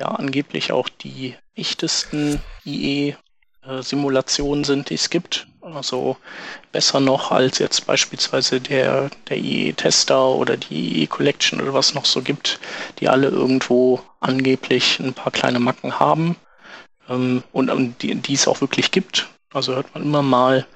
[0.00, 2.40] ja angeblich auch die echtesten
[3.68, 5.46] IE-Simulationen sind, die es gibt.
[5.60, 6.16] Also
[6.72, 12.20] besser noch als jetzt beispielsweise der, der IE-Tester oder die IE-Collection oder was noch so
[12.20, 12.60] gibt,
[13.00, 16.36] die alle irgendwo angeblich ein paar kleine Macken haben
[17.08, 19.28] ähm, und, und die, die es auch wirklich gibt.
[19.52, 20.66] Also hört man immer mal,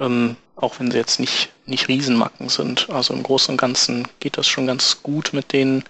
[0.00, 2.88] ähm, auch wenn sie jetzt nicht, nicht Riesenmacken sind.
[2.90, 5.84] Also im Großen und Ganzen geht das schon ganz gut mit denen,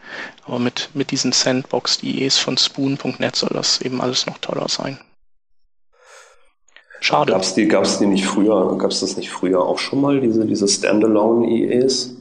[0.44, 4.98] aber mit, mit diesen Sandbox-IEs von Spoon.net soll das eben alles noch toller sein.
[7.00, 7.32] Schade.
[7.32, 10.20] Gab es die, gab's die nicht früher, gab es das nicht früher auch schon mal,
[10.20, 12.14] diese, diese Standalone-IEs?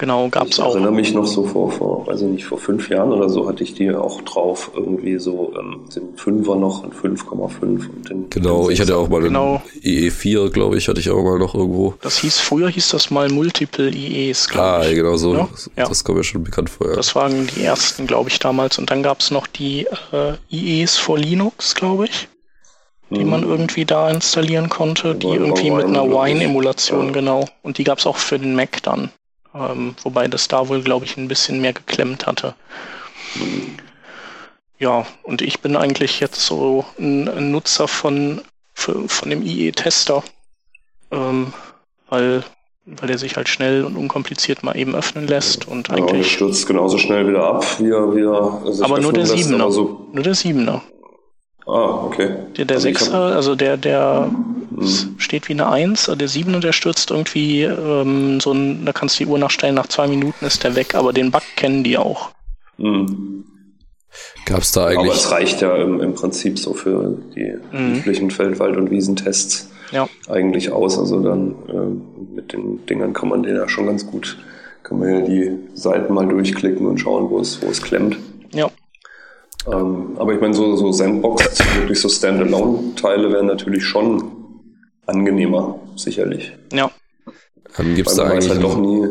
[0.00, 0.70] Genau, gab es auch.
[0.70, 3.46] Ich erinnere mich noch so vor, vor, weiß ich nicht, vor fünf Jahren oder so
[3.46, 8.30] hatte ich die auch drauf, irgendwie so ähm, den Fünfer noch, ein 5,5 und den.
[8.30, 9.60] Genau, den ich hatte auch mal genau.
[9.82, 11.92] IE4, glaube ich, hatte ich auch mal noch irgendwo.
[12.00, 14.88] Das hieß, früher hieß das mal Multiple IEs, glaube ah, ich.
[14.88, 15.34] Ah, genau so.
[15.34, 15.48] Ja?
[15.76, 16.96] Das kommt mir schon bekannt vor, ja.
[16.96, 18.78] Das waren die ersten, glaube ich, damals.
[18.78, 22.29] Und dann gab es noch die äh, IEs vor Linux, glaube ich
[23.10, 23.50] die man mhm.
[23.50, 27.46] irgendwie da installieren konnte, die irgendwie mit einer Wine-Emulation, genau.
[27.62, 29.10] Und die gab es auch für den Mac dann.
[29.54, 32.54] Ähm, wobei das da wohl, glaube ich, ein bisschen mehr geklemmt hatte.
[34.78, 38.42] Ja, und ich bin eigentlich jetzt so ein, ein Nutzer von,
[38.74, 40.22] für, von dem IE-Tester,
[41.10, 41.52] ähm,
[42.08, 42.44] weil,
[42.86, 46.26] weil der sich halt schnell und unkompliziert mal eben öffnen lässt und ja, eigentlich.
[46.26, 49.70] Und stürzt genauso schnell wieder ab, wie er, wie er sich Aber nur der Siebener.
[49.72, 50.82] So nur der Siebener.
[51.70, 52.30] Ah, okay.
[52.56, 54.28] Der, der also Sechser, also der, der
[54.70, 55.14] mhm.
[55.18, 59.24] steht wie eine Eins, der Siebener, der stürzt irgendwie ähm, so ein, da kannst du
[59.24, 62.30] die Uhr nachstellen, nach zwei Minuten ist der weg, aber den Bug kennen die auch.
[62.76, 63.44] Mhm.
[64.46, 65.12] Gab es da eigentlich.
[65.12, 67.98] Aber es reicht ja im, im Prinzip so für die mhm.
[67.98, 70.08] üblichen Feldwald- und Wiesentests ja.
[70.28, 70.98] eigentlich aus.
[70.98, 74.38] Also dann äh, mit den Dingern kann man den ja schon ganz gut,
[74.82, 78.16] kann man ja die Seiten mal durchklicken und schauen, wo es, wo es klemmt.
[78.52, 78.70] Ja.
[79.66, 84.22] Ähm, aber ich meine, so, so Sandbox, wirklich so Standalone-Teile wären natürlich schon
[85.06, 86.52] angenehmer, sicherlich.
[86.72, 86.90] Ja.
[87.78, 89.06] Ähm, Gibt es da eigentlich halt doch nie,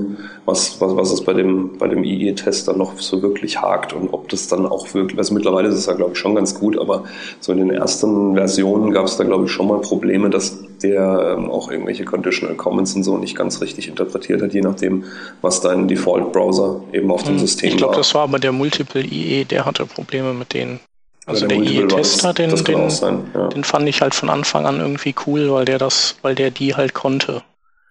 [0.46, 4.28] was, was, was es bei dem, bei dem IE-Tester noch so wirklich hakt und ob
[4.30, 7.06] das dann auch wirklich, also mittlerweile ist es ja glaube ich schon ganz gut, aber
[7.40, 11.36] so in den ersten Versionen gab es da glaube ich schon mal Probleme, dass der
[11.38, 15.06] ähm, auch irgendwelche Conditional Comments und so nicht ganz richtig interpretiert hat, je nachdem,
[15.42, 17.74] was dein Default-Browser eben auf dem hm, System war.
[17.74, 20.80] Ich glaube, das war aber der Multiple IE, der hatte Probleme mit denen.
[21.26, 22.90] Also der, der IE-Tester, den, den,
[23.36, 23.48] ja.
[23.50, 26.76] den fand ich halt von Anfang an irgendwie cool, weil der das, weil der die
[26.76, 27.44] halt konnte.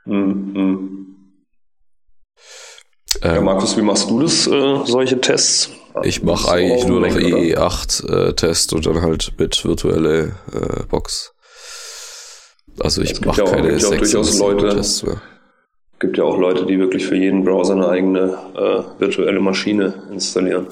[0.05, 0.51] Mhm.
[0.55, 1.05] mhm.
[3.23, 5.71] Ja, ähm, Markus, wie machst du das, äh, solche Tests?
[6.05, 11.35] Ich mache eigentlich nur noch IE8-Test äh, und dann halt mit virtuelle äh, Box.
[12.81, 15.21] Also ich mache ja keine gibt ja durchaus Leute, Tests mehr.
[15.99, 20.67] gibt ja auch Leute, die wirklich für jeden Browser eine eigene äh, virtuelle Maschine installieren.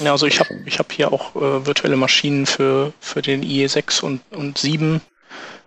[0.00, 4.02] Ja, also ich habe ich hab hier auch äh, virtuelle Maschinen für, für den IE6
[4.02, 5.00] und, und 7.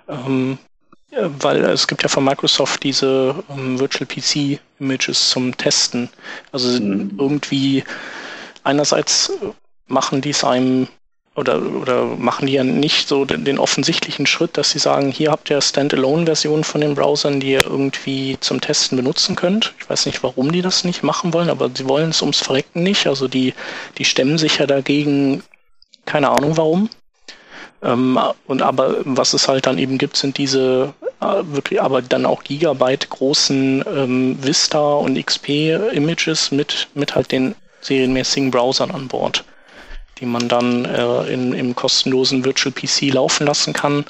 [0.10, 0.58] Ähm,
[1.12, 6.10] weil es gibt ja von Microsoft diese ähm, Virtual PC Images zum Testen.
[6.52, 7.16] Also mhm.
[7.18, 7.84] irgendwie
[8.64, 9.32] einerseits
[9.88, 10.88] machen die es einem
[11.38, 15.32] oder, oder machen die ja nicht so den, den offensichtlichen Schritt, dass sie sagen, hier
[15.32, 19.73] habt ihr Standalone-Versionen von den Browsern, die ihr irgendwie zum Testen benutzen könnt.
[19.80, 22.82] Ich weiß nicht, warum die das nicht machen wollen, aber sie wollen es ums Verrecken
[22.82, 23.06] nicht.
[23.06, 23.54] Also die,
[24.00, 25.43] die stemmen sich ja dagegen,
[26.06, 26.89] keine Ahnung warum.
[27.84, 32.26] Ähm, und aber was es halt dann eben gibt, sind diese äh, wirklich aber dann
[32.26, 35.50] auch Gigabyte großen ähm, Vista und XP
[35.93, 39.43] Images mit, mit halt den serienmäßigen Browsern an Bord,
[40.20, 44.06] die man dann äh, in, im kostenlosen Virtual PC laufen lassen kann,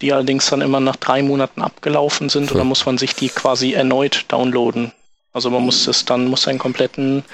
[0.00, 3.28] die allerdings dann immer nach drei Monaten abgelaufen sind und dann muss man sich die
[3.28, 4.92] quasi erneut downloaden.
[5.32, 7.24] Also man muss das dann, muss seinen kompletten,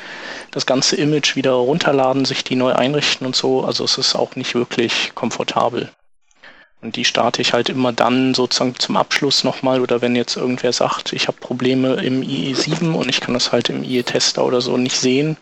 [0.51, 3.65] das ganze Image wieder runterladen, sich die neu einrichten und so.
[3.65, 5.91] Also es ist auch nicht wirklich komfortabel.
[6.83, 10.73] Und die starte ich halt immer dann sozusagen zum Abschluss nochmal oder wenn jetzt irgendwer
[10.73, 14.77] sagt, ich habe Probleme im IE7 und ich kann das halt im IE-Tester oder so
[14.77, 15.39] nicht sehen,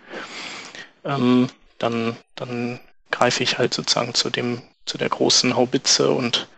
[1.05, 1.49] ähm,
[1.83, 2.80] dann, dann
[3.11, 6.49] greife ich halt sozusagen zu dem, zu der großen Haubitze und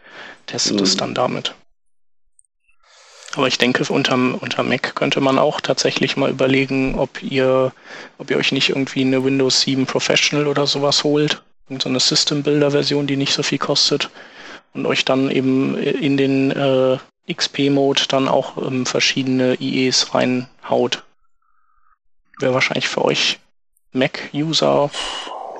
[0.46, 0.78] teste mhm.
[0.78, 1.54] das dann damit.
[3.36, 7.72] Aber ich denke, unter, unter Mac könnte man auch tatsächlich mal überlegen, ob ihr,
[8.18, 11.42] ob ihr euch nicht irgendwie eine Windows 7 Professional oder sowas holt.
[11.68, 14.10] Und so eine System Builder Version, die nicht so viel kostet
[14.74, 16.98] und euch dann eben in den äh,
[17.32, 21.04] XP-Mode dann auch ähm, verschiedene IEs reinhaut.
[22.38, 23.38] Wäre wahrscheinlich für euch
[23.94, 24.90] Mac-User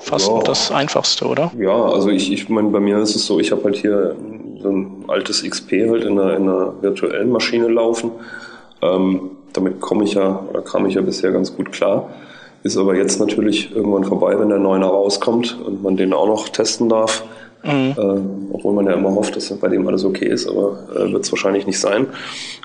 [0.01, 0.39] fast ja.
[0.43, 1.51] das einfachste, oder?
[1.57, 4.15] Ja, also ich, ich meine, bei mir ist es so, ich habe halt hier
[4.61, 8.11] so ein altes XP halt in einer, in einer virtuellen Maschine laufen.
[8.81, 12.09] Ähm, damit komme ich ja, oder kam ich ja bisher ganz gut klar.
[12.63, 16.49] Ist aber jetzt natürlich irgendwann vorbei, wenn der Neuner rauskommt und man den auch noch
[16.49, 17.23] testen darf.
[17.65, 17.93] Mhm.
[17.97, 21.23] Äh, obwohl man ja immer hofft, dass bei dem alles okay ist, aber äh, wird
[21.23, 22.07] es wahrscheinlich nicht sein.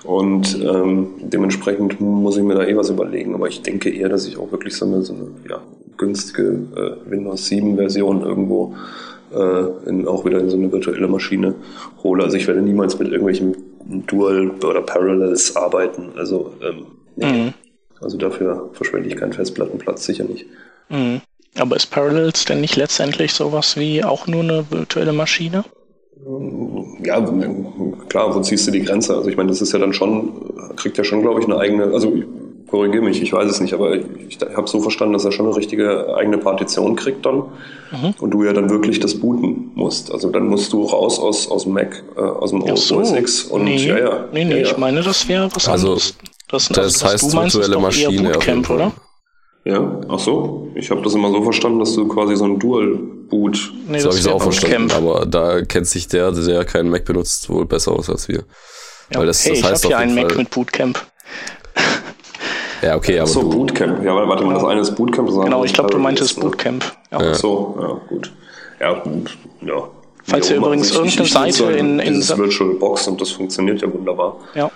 [0.03, 3.33] Und ähm, dementsprechend muss ich mir da eh was überlegen.
[3.33, 5.61] Aber ich denke eher, dass ich auch wirklich so eine, so eine ja,
[5.97, 6.43] günstige
[6.75, 8.75] äh, Windows 7 Version irgendwo
[9.33, 11.55] äh, in, auch wieder in so eine virtuelle Maschine
[12.03, 12.23] hole.
[12.23, 13.55] Also ich werde niemals mit irgendwelchen
[14.07, 16.09] Dual oder Parallels arbeiten.
[16.15, 16.85] Also ähm,
[17.15, 17.45] nee.
[17.45, 17.53] mhm.
[17.99, 20.45] Also dafür verschwende ich keinen Festplattenplatz, sicher nicht.
[20.89, 21.21] Mhm.
[21.57, 25.65] Aber ist Parallels denn nicht letztendlich sowas wie auch nur eine virtuelle Maschine?
[27.03, 27.19] Ja,
[28.09, 29.15] klar, wo ziehst du die Grenze?
[29.15, 30.31] Also ich meine, das ist ja dann schon,
[30.75, 32.13] kriegt ja schon, glaube ich, eine eigene, also
[32.71, 35.45] korrigiere mich, ich weiß es nicht, aber ich, ich habe so verstanden, dass er schon
[35.45, 37.37] eine richtige eigene Partition kriegt dann
[37.91, 38.13] mhm.
[38.19, 40.11] und du ja dann wirklich das booten musst.
[40.11, 42.99] Also dann musst du raus aus, aus dem Mac, äh, aus dem so.
[42.99, 44.25] OS X und nee, ja, ja.
[44.31, 46.15] Nee, nee, ja, ich meine, das wäre was also, anderes.
[46.49, 48.31] Das, das also, heißt virtuelle Maschine.
[48.31, 48.91] Bootcamp, oder?
[49.63, 50.69] Ja, ach so.
[50.73, 53.73] Ich habe das immer so verstanden, dass du quasi so ein Dual-Boot.
[53.87, 54.87] Nee, so habe ich es auch verstanden.
[54.87, 54.95] Camp.
[54.95, 58.43] Aber da kennt sich der, der keinen Mac benutzt, wohl besser aus als wir.
[59.11, 59.19] Ja.
[59.19, 60.99] Weil das, hey, das heißt ich habe ja einen Mac mit Bootcamp.
[62.81, 63.29] ja, okay, aber.
[63.29, 64.03] Ach so, Bootcamp.
[64.03, 65.27] Ja, warte mal, das eine ist Bootcamp.
[65.27, 66.83] Das genau, ich glaube, du meintest Bootcamp.
[67.11, 67.19] Ja.
[67.19, 68.31] Ach so, ja, gut.
[68.79, 69.03] Ja,
[69.61, 69.89] ja.
[70.23, 72.27] Falls ihr übrigens irgendeine Seite in, in.
[72.27, 74.37] Virtual Box und das funktioniert ja wunderbar.
[74.55, 74.71] Ja.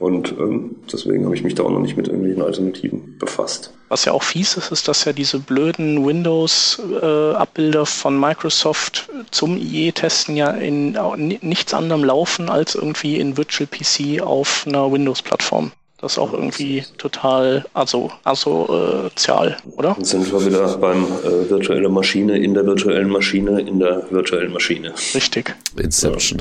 [0.00, 3.74] Und ähm, deswegen habe ich mich da auch noch nicht mit irgendwelchen Alternativen befasst.
[3.90, 9.58] Was ja auch fies ist, ist, dass ja diese blöden Windows-Abbilder äh, von Microsoft zum
[9.58, 10.96] IE-Testen ja in
[11.42, 15.72] nichts anderem laufen als irgendwie in Virtual PC auf einer Windows-Plattform.
[15.98, 19.92] Das ist auch irgendwie total also asozial, äh, oder?
[19.96, 24.50] Dann sind wir wieder beim äh, virtuellen Maschine in der virtuellen Maschine in der virtuellen
[24.50, 24.94] Maschine.
[25.14, 25.54] Richtig.
[25.76, 26.40] Inception.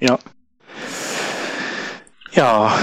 [0.00, 0.18] Ja.
[2.32, 2.78] Ja.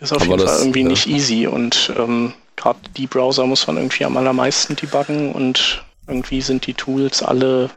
[0.00, 0.88] Ist auf Aber jeden das, Fall irgendwie ja.
[0.88, 6.40] nicht easy und ähm, gerade die Browser muss man irgendwie am allermeisten debuggen und irgendwie
[6.40, 7.70] sind die Tools alle,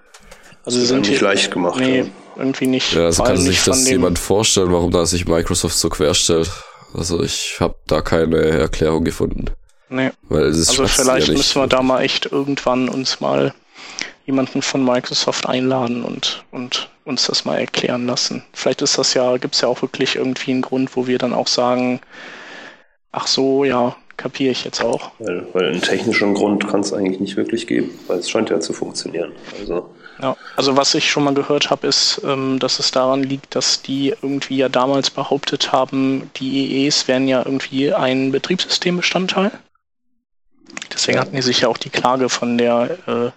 [0.64, 1.80] also das sind nicht leicht gemacht.
[1.80, 2.06] Nee, ja.
[2.38, 2.94] irgendwie nicht.
[2.94, 6.52] Ja, also kann sich das jemand vorstellen, warum da sich Microsoft so querstellt.
[6.94, 9.46] Also ich habe da keine Erklärung gefunden.
[9.90, 10.12] Nee.
[10.30, 13.54] Weil es ist also vielleicht ja müssen wir da mal echt irgendwann uns mal
[14.32, 18.44] jemanden von Microsoft einladen und, und uns das mal erklären lassen.
[18.54, 21.34] Vielleicht ist das ja, gibt es ja auch wirklich irgendwie einen Grund, wo wir dann
[21.34, 22.00] auch sagen,
[23.12, 25.12] ach so, ja, kapiere ich jetzt auch.
[25.20, 28.60] Weil, weil einen technischen Grund kann es eigentlich nicht wirklich geben, weil es scheint ja
[28.60, 29.34] zu funktionieren.
[29.60, 29.90] Also,
[30.22, 33.82] ja, also was ich schon mal gehört habe, ist, ähm, dass es daran liegt, dass
[33.82, 39.52] die irgendwie ja damals behauptet haben, die EEs wären ja irgendwie ein Betriebssystembestandteil.
[40.94, 43.32] Deswegen hatten die sich ja auch die Klage von der äh,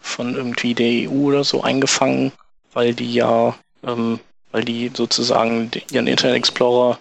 [0.00, 2.32] von irgendwie der EU oder so eingefangen,
[2.72, 3.54] weil die ja,
[3.86, 4.20] ähm,
[4.52, 6.98] weil die sozusagen ihren Internet Explorer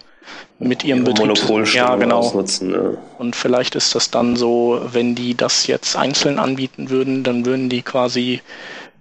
[0.59, 2.97] mit ihrem Betrieb ja genau ausnutzen, ja.
[3.17, 7.69] und vielleicht ist das dann so, wenn die das jetzt einzeln anbieten würden, dann würden
[7.69, 8.41] die quasi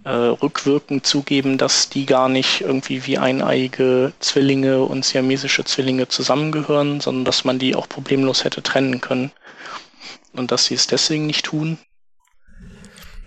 [0.04, 7.00] äh, rückwirkend zugeben, dass die gar nicht irgendwie wie eineiige Zwillinge und siamesische Zwillinge zusammengehören,
[7.00, 9.32] sondern dass man die auch problemlos hätte trennen können
[10.32, 11.78] und dass sie es deswegen nicht tun.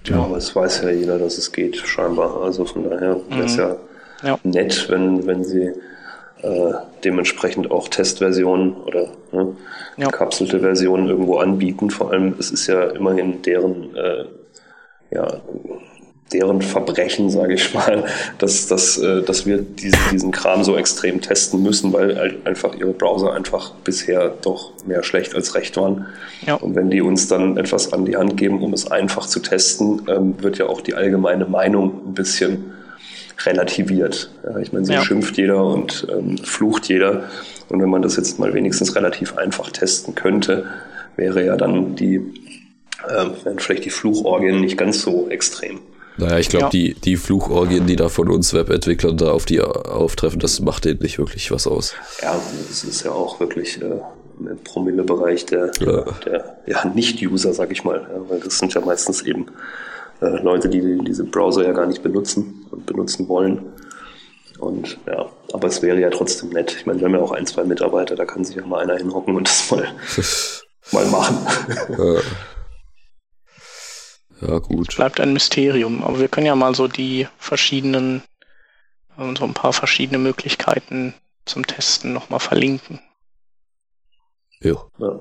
[0.06, 2.42] Ja, aber es weiß ja jeder, dass es geht, scheinbar.
[2.42, 3.60] Also von daher wäre es mhm.
[3.60, 3.76] ja,
[4.24, 5.72] ja, nett, wenn, wenn sie
[6.42, 6.74] äh,
[7.04, 9.56] dementsprechend auch Testversionen oder ne,
[9.98, 10.08] ja.
[10.10, 11.92] kapselte Versionen irgendwo anbieten.
[11.92, 14.26] Vor allem, es ist ja immerhin deren äh,
[15.12, 15.42] ja,
[16.34, 18.06] deren Verbrechen, sage ich mal,
[18.38, 22.94] dass, dass, äh, dass wir diesen, diesen Kram so extrem testen müssen, weil einfach ihre
[22.94, 26.06] Browser einfach bisher doch mehr schlecht als recht waren.
[26.46, 26.56] Ja.
[26.56, 30.04] Und wenn die uns dann etwas an die Hand geben, um es einfach zu testen,
[30.08, 32.74] ähm, wird ja auch die allgemeine Meinung ein bisschen
[33.46, 34.30] relativiert.
[34.62, 35.02] Ich meine, so ja.
[35.02, 37.24] schimpft jeder und ähm, flucht jeder.
[37.70, 40.66] Und wenn man das jetzt mal wenigstens relativ einfach testen könnte,
[41.16, 42.18] wäre ja dann die,
[43.08, 43.26] äh,
[43.58, 45.80] vielleicht die Fluchorgien nicht ganz so extrem.
[46.18, 46.70] Naja, ich glaube, ja.
[46.70, 51.00] die, die Fluchorgien, die da von uns Webentwicklern da auf die auftreffen, das macht denen
[51.00, 51.96] nicht wirklich was aus.
[52.22, 54.00] Ja, das ist ja auch wirklich äh,
[54.40, 56.06] im Promillebereich der, ja.
[56.26, 58.08] der ja, Nicht-User, sag ich mal.
[58.14, 59.48] Ja, weil das sind ja meistens eben
[60.22, 63.66] äh, Leute, die diese Browser ja gar nicht benutzen und benutzen wollen.
[64.60, 66.76] Und ja, aber es wäre ja trotzdem nett.
[66.78, 68.98] Ich meine, wir haben ja auch ein, zwei Mitarbeiter, da kann sich ja mal einer
[68.98, 69.88] hinhocken und das mal,
[70.92, 71.38] mal machen.
[71.98, 72.22] Ja.
[74.42, 74.96] Ja, gut.
[74.96, 76.04] Bleibt ein Mysterium.
[76.04, 78.24] Aber wir können ja mal so die verschiedenen
[79.18, 81.14] ähm, so ein paar verschiedene Möglichkeiten
[81.46, 83.00] zum Testen nochmal verlinken.
[84.60, 84.90] Jo.
[84.98, 85.20] Ja.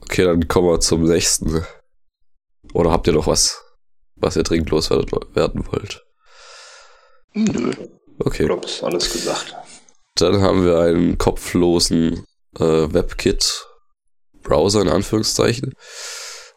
[0.00, 1.64] Okay, dann kommen wir zum nächsten.
[2.72, 3.62] Oder habt ihr noch was,
[4.16, 6.04] was ihr dringend loswerden wollt?
[7.34, 7.72] Nö.
[8.18, 8.44] Okay.
[8.44, 9.54] Ich glaube, ist alles gesagt.
[10.14, 12.24] Dann haben wir einen kopflosen
[12.58, 15.74] äh, WebKit-Browser in Anführungszeichen.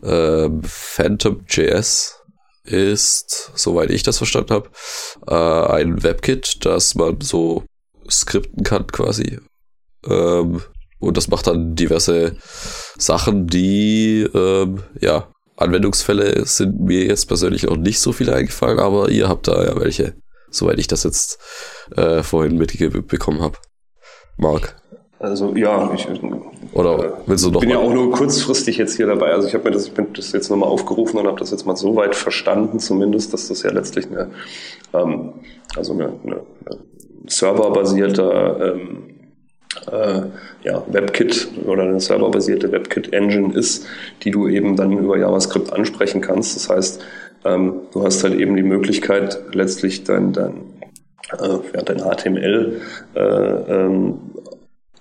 [0.04, 2.16] Äh, Phantom.js
[2.64, 4.70] ist, soweit ich das verstanden habe,
[5.28, 7.64] äh, ein WebKit, das man so
[8.10, 9.39] skripten kann quasi.
[10.06, 10.62] Ähm,
[11.00, 12.36] und das macht dann diverse
[12.97, 19.10] Sachen, die, ähm, ja, Anwendungsfälle sind mir jetzt persönlich auch nicht so viele eingefallen, aber
[19.10, 20.16] ihr habt da ja welche,
[20.50, 21.38] soweit ich das jetzt
[21.95, 23.58] äh, vorhin mitbekommen habe.
[24.38, 24.79] Marc.
[25.20, 26.07] Also ja, ich
[26.74, 29.32] Oder äh, willst du noch bin ja auch nur kurzfristig jetzt hier dabei.
[29.34, 31.65] Also ich habe mir das, ich bin das jetzt nochmal aufgerufen und habe das jetzt
[31.65, 34.32] mal so weit verstanden, zumindest, dass das ja letztlich eine,
[34.93, 35.34] ähm,
[35.76, 36.80] also eine, eine, eine
[37.28, 39.09] serverbasierte ähm,
[39.91, 40.22] äh,
[40.63, 43.86] ja, WebKit oder eine serverbasierte WebKit-Engine ist,
[44.24, 46.55] die du eben dann über JavaScript ansprechen kannst.
[46.55, 47.03] Das heißt,
[47.43, 50.61] ähm, du hast halt eben die Möglichkeit, letztlich dein, dein,
[51.39, 52.82] äh, ja, dein HTML
[53.15, 54.20] äh, ähm,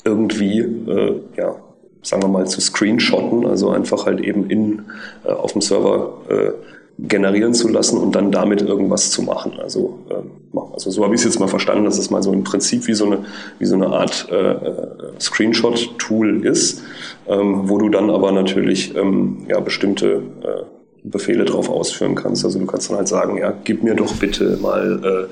[0.08, 1.56] irgendwie äh, ja,
[2.02, 4.82] sagen wir mal, zu screenshotten, also einfach halt eben in,
[5.24, 6.50] äh, auf dem Server äh,
[6.98, 9.52] generieren zu lassen und dann damit irgendwas zu machen.
[9.60, 12.44] Also, äh, also so habe ich es jetzt mal verstanden, dass es mal so im
[12.44, 13.24] Prinzip wie so eine,
[13.58, 14.86] wie so eine Art äh, äh,
[15.20, 16.82] Screenshot-Tool ist,
[17.28, 20.77] ähm, wo du dann aber natürlich ähm, ja, bestimmte äh,
[21.10, 22.44] Befehle drauf ausführen kannst.
[22.44, 25.28] Also du kannst dann halt sagen, ja, gib mir doch bitte mal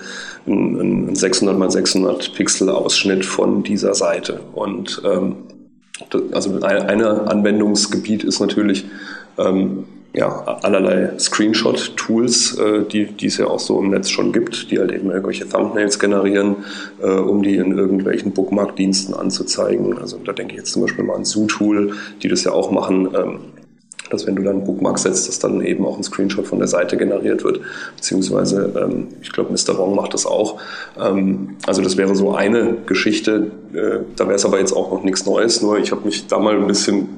[0.46, 4.40] äh, einen 600 mal 600 Pixel Ausschnitt von dieser Seite.
[4.54, 5.36] Und ähm,
[6.32, 8.84] also ein, eine Anwendungsgebiet ist natürlich
[9.38, 9.84] ähm,
[10.16, 14.78] ja, allerlei Screenshot-Tools, äh, die, die es ja auch so im Netz schon gibt, die
[14.78, 16.56] halt eben irgendwelche Thumbnails generieren,
[17.02, 19.98] äh, um die in irgendwelchen Bookmark-Diensten anzuzeigen.
[19.98, 23.08] Also da denke ich jetzt zum Beispiel mal an Zoo-Tool, die das ja auch machen,
[23.14, 23.38] ähm,
[24.10, 26.96] dass wenn du dann Bookmark setzt, dass dann eben auch ein Screenshot von der Seite
[26.96, 27.60] generiert wird,
[27.96, 29.76] beziehungsweise ähm, ich glaube, Mr.
[29.78, 30.60] Wong macht das auch.
[30.98, 35.04] Ähm, also das wäre so eine Geschichte, äh, da wäre es aber jetzt auch noch
[35.04, 37.08] nichts Neues, nur ich habe mich da mal ein bisschen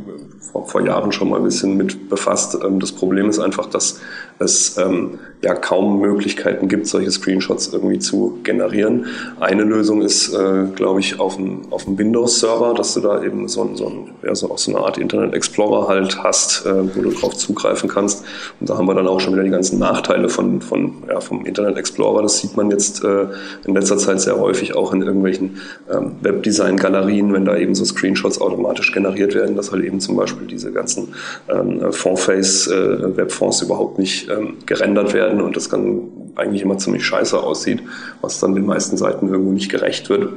[0.41, 2.57] vor, vor Jahren schon mal ein bisschen mit befasst.
[2.65, 4.01] Ähm, das Problem ist einfach, dass
[4.39, 9.07] es ähm, ja kaum Möglichkeiten gibt, solche Screenshots irgendwie zu generieren.
[9.41, 13.49] Eine Lösung ist, äh, glaube ich, auf dem, auf dem Windows-Server, dass du da eben
[13.49, 17.03] so, so, ein, ja, so, auch so eine Art Internet Explorer halt hast, äh, wo
[17.03, 18.25] du drauf zugreifen kannst.
[18.61, 21.45] Und da haben wir dann auch schon wieder die ganzen Nachteile von, von, ja, vom
[21.45, 22.23] Internet Explorer.
[22.23, 23.27] Das sieht man jetzt äh,
[23.67, 25.59] in letzter Zeit sehr häufig auch in irgendwelchen
[25.91, 30.28] ähm, Webdesign-Galerien, wenn da eben so Screenshots automatisch generiert werden, dass halt eben zum Beispiel
[30.37, 31.15] diese ganzen
[31.49, 36.03] ähm, Font-Face-Webfonds äh, überhaupt nicht ähm, gerendert werden und das dann
[36.37, 37.83] eigentlich immer ziemlich scheiße aussieht,
[38.21, 40.33] was dann den meisten Seiten irgendwo nicht gerecht wird.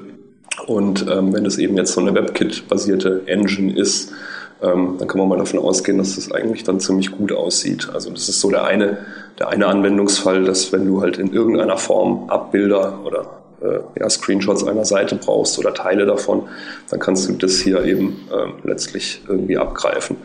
[0.67, 4.11] Und ähm, wenn es eben jetzt so eine WebKit-basierte Engine ist,
[4.61, 7.89] ähm, dann kann man mal davon ausgehen, dass das eigentlich dann ziemlich gut aussieht.
[7.93, 8.99] Also das ist so der eine,
[9.39, 13.40] der eine Anwendungsfall, dass wenn du halt in irgendeiner Form Abbilder oder
[13.99, 16.43] ja, Screenshots einer Seite brauchst oder Teile davon,
[16.89, 20.17] dann kannst du das hier eben äh, letztlich irgendwie abgreifen.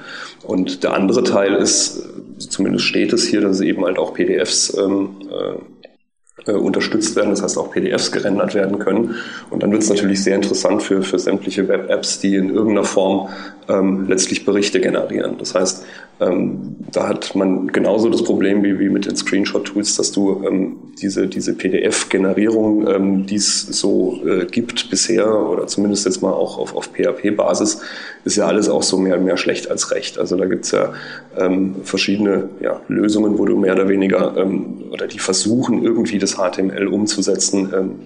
[0.43, 4.15] Und der andere Teil ist, äh, zumindest steht es hier, dass es eben halt auch
[4.15, 5.76] PDFs ähm, äh,
[6.45, 9.15] äh, unterstützt werden, das heißt auch PDFs gerendert werden können.
[9.49, 13.31] Und dann wird es natürlich sehr interessant für, für sämtliche Web-Apps, die in irgendeiner Form
[13.69, 15.37] ähm, letztlich Berichte generieren.
[15.39, 15.85] Das heißt,
[16.19, 20.77] ähm, da hat man genauso das Problem wie, wie mit den Screenshot-Tools, dass du ähm,
[21.01, 26.59] diese, diese PDF-Generierung, ähm, die es so äh, gibt bisher oder zumindest jetzt mal auch
[26.59, 27.83] auf, auf PHP-Basis,
[28.25, 30.19] ist ja alles auch so mehr, mehr schlecht als recht.
[30.19, 30.95] Also da gibt's ja
[31.37, 36.26] ähm, verschiedene ja, Lösungen, wo du mehr oder weniger ähm, oder die versuchen irgendwie das
[36.35, 37.73] HTML umzusetzen.
[37.75, 37.99] Ähm,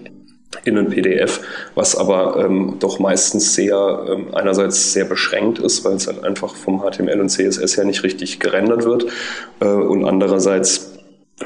[0.65, 1.39] in ein PDF,
[1.75, 6.55] was aber ähm, doch meistens sehr ähm, einerseits sehr beschränkt ist, weil es halt einfach
[6.55, 9.05] vom HTML und CSS her nicht richtig gerendert wird
[9.61, 10.91] äh, und andererseits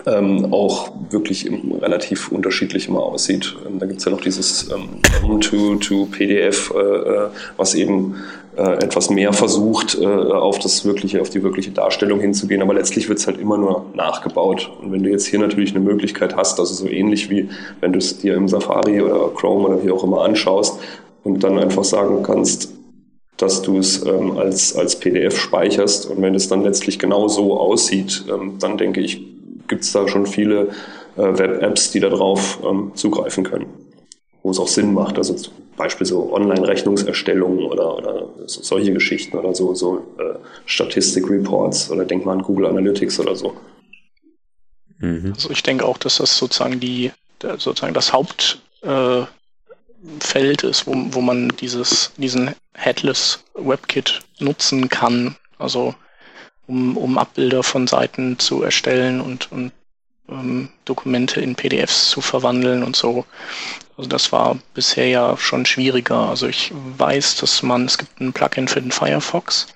[0.05, 1.49] ähm, auch wirklich
[1.81, 3.55] relativ unterschiedlich immer aussieht.
[3.65, 7.27] Ähm, da gibt es ja noch dieses ähm, to, to PDF, äh, äh,
[7.57, 8.15] was eben
[8.57, 13.09] äh, etwas mehr versucht, äh, auf das wirkliche, auf die wirkliche Darstellung hinzugehen, aber letztlich
[13.09, 14.71] wird es halt immer nur nachgebaut.
[14.81, 17.49] Und wenn du jetzt hier natürlich eine Möglichkeit hast, also so ähnlich wie
[17.81, 20.79] wenn du es dir im Safari oder Chrome oder wie auch immer anschaust
[21.23, 22.69] und dann einfach sagen kannst,
[23.37, 27.59] dass du es ähm, als, als PDF speicherst und wenn es dann letztlich genau so
[27.59, 29.21] aussieht, ähm, dann denke ich,
[29.67, 30.69] gibt es da schon viele
[31.17, 33.67] äh, Web-Apps, die darauf ähm, zugreifen können,
[34.43, 35.17] wo es auch Sinn macht.
[35.17, 40.35] Also zum Beispiel so Online-Rechnungserstellung oder, oder so, solche Geschichten oder so, so äh,
[40.65, 43.55] Statistik-Reports oder denk mal an Google Analytics oder so.
[44.99, 45.33] Mhm.
[45.35, 47.11] Also ich denke auch, dass das sozusagen die
[47.41, 49.27] sozusagen das Hauptfeld
[50.63, 55.35] äh, ist, wo, wo man dieses, diesen Headless WebKit nutzen kann.
[55.57, 55.95] Also
[56.67, 59.71] um, um Abbilder von Seiten zu erstellen und, und
[60.29, 63.25] ähm, Dokumente in PDFs zu verwandeln und so.
[63.97, 66.29] Also das war bisher ja schon schwieriger.
[66.29, 69.67] Also ich weiß, dass man, es gibt ein Plugin für den Firefox.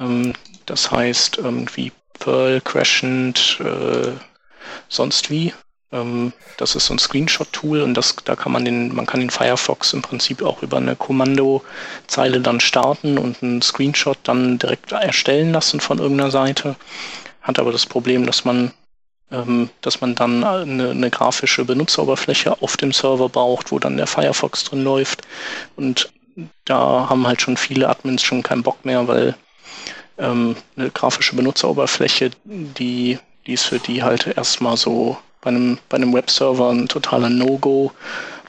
[0.00, 0.32] Ähm,
[0.66, 4.12] das heißt irgendwie Perl, Crescent, äh,
[4.88, 5.52] sonst wie.
[5.92, 9.30] Ähm, das ist so ein Screenshot-Tool und das, da kann man den, man kann den
[9.30, 15.52] Firefox im Prinzip auch über eine Kommandozeile dann starten und einen Screenshot dann direkt erstellen
[15.52, 16.76] lassen von irgendeiner Seite.
[17.42, 18.72] Hat aber das Problem, dass man
[19.30, 24.06] ähm, dass man dann eine, eine, grafische Benutzeroberfläche auf dem Server braucht, wo dann der
[24.06, 25.22] Firefox drin läuft.
[25.74, 26.12] Und
[26.64, 29.34] da haben halt schon viele Admins schon keinen Bock mehr, weil
[30.18, 35.96] ähm, eine grafische Benutzeroberfläche, die, die ist für die halt erstmal so bei einem, bei
[35.96, 37.92] einem Webserver ein totaler No-Go.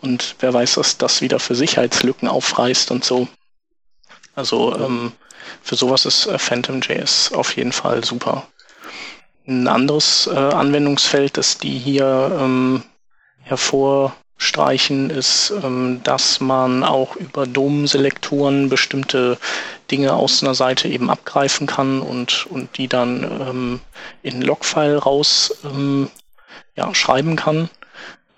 [0.02, 3.28] Und wer weiß, was das wieder für Sicherheitslücken aufreißt und so.
[4.36, 5.12] Also ähm,
[5.62, 8.48] für sowas ist äh, PhantomJS auf jeden Fall super.
[9.48, 12.84] Ein anderes äh, Anwendungsfeld, das die hier ähm,
[13.44, 19.38] hervorstreichen, ist, ähm, dass man auch über DOM-Selektoren bestimmte
[19.90, 23.80] Dinge aus einer Seite eben abgreifen kann und, und die dann ähm,
[24.22, 26.10] in Logfile raus ähm,
[26.78, 27.70] ja, schreiben kann.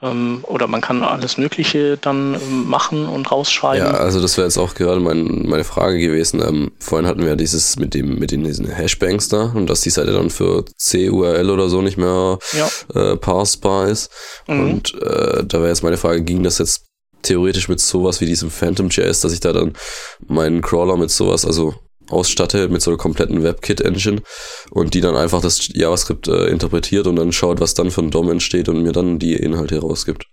[0.02, 3.86] Ähm, oder man kann alles Mögliche dann ähm, machen und rausschreiben.
[3.86, 6.42] Ja, also das wäre jetzt auch gerade mein, meine Frage gewesen.
[6.42, 9.82] Ähm, vorhin hatten wir ja dieses mit dem mit den diesen Hashbanks da und dass
[9.82, 12.70] die Seite dann für CURL oder so nicht mehr ja.
[12.96, 14.10] äh, parsbar ist.
[14.48, 14.70] Mhm.
[14.70, 16.86] Und äh, da wäre jetzt meine Frage, ging das jetzt
[17.22, 19.74] theoretisch mit sowas wie diesem Phantom.js, dass ich da dann
[20.28, 21.76] meinen Crawler mit sowas, also
[22.10, 24.22] ausstatte mit so einer kompletten WebKit-Engine
[24.72, 28.12] und die dann einfach das JavaScript äh, interpretiert und dann schaut, was dann für ein
[28.12, 30.26] DOM entsteht und mir dann die Inhalte rausgibt.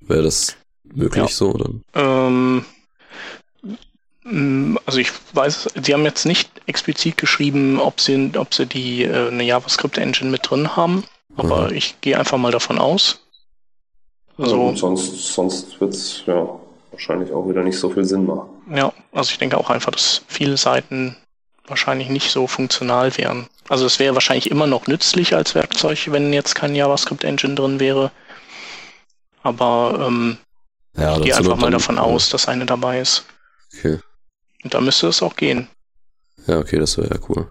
[0.00, 1.28] Wäre das möglich ja.
[1.28, 1.52] so?
[1.52, 1.70] Oder?
[1.94, 2.64] Ähm,
[4.84, 9.28] also ich weiß, sie haben jetzt nicht explizit geschrieben, ob sie, ob sie die äh,
[9.28, 11.04] eine JavaScript-Engine mit drin haben,
[11.36, 11.76] aber mhm.
[11.76, 13.20] ich gehe einfach mal davon aus.
[14.36, 16.48] Also, ja, sonst sonst wird es ja
[16.92, 18.48] wahrscheinlich auch wieder nicht so viel Sinn machen.
[18.70, 21.16] Ja, also ich denke auch einfach, dass viele Seiten
[21.66, 23.48] wahrscheinlich nicht so funktional wären.
[23.68, 28.10] Also es wäre wahrscheinlich immer noch nützlich als Werkzeug, wenn jetzt kein JavaScript-Engine drin wäre.
[29.42, 30.38] Aber ähm,
[30.96, 32.02] ja, ich gehe einfach mal davon ja.
[32.02, 33.24] aus, dass eine dabei ist.
[33.74, 34.00] Okay.
[34.64, 35.68] Und da müsste es auch gehen.
[36.46, 37.50] Ja, okay, das wäre ja cool.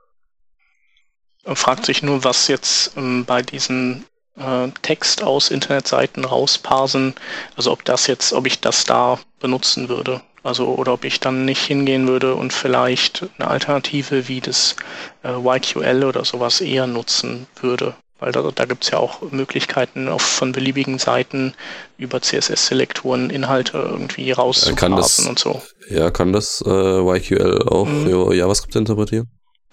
[1.46, 4.06] Man fragt sich nur, was jetzt ähm, bei diesen
[4.38, 7.14] äh, Text aus Internetseiten rausparsen.
[7.56, 10.22] Also ob das jetzt, ob ich das da benutzen würde.
[10.48, 14.78] Also oder ob ich dann nicht hingehen würde und vielleicht eine Alternative wie das
[15.26, 17.96] äh, YQL oder sowas eher nutzen würde.
[18.20, 21.54] Weil da, da gibt es ja auch Möglichkeiten, auf, von beliebigen Seiten
[21.98, 25.62] über CSS-Selektoren Inhalte irgendwie rauszuparsen und so.
[25.90, 28.32] Ja, kann das äh, YQL auch mhm.
[28.32, 29.28] JavaScript interpretieren?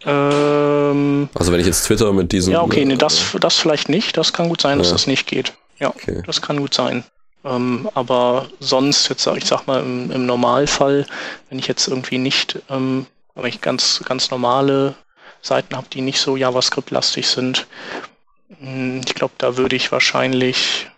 [0.04, 2.52] Ähm, also wenn ich jetzt Twitter mit diesem...
[2.52, 4.16] Ja, okay, nee, das, das vielleicht nicht.
[4.16, 4.94] Das kann gut sein, dass ja.
[4.94, 5.52] das nicht geht.
[5.78, 6.20] Ja, okay.
[6.26, 7.04] das kann gut sein.
[7.44, 11.06] Ähm, aber sonst, jetzt ich sag mal, im, im Normalfall,
[11.48, 14.94] wenn ich jetzt irgendwie nicht, ähm, wenn ich ganz, ganz normale
[15.42, 17.66] Seiten habe, die nicht so JavaScript-lastig sind,
[18.48, 20.90] mh, hm, ich glaube, da würde ich wahrscheinlich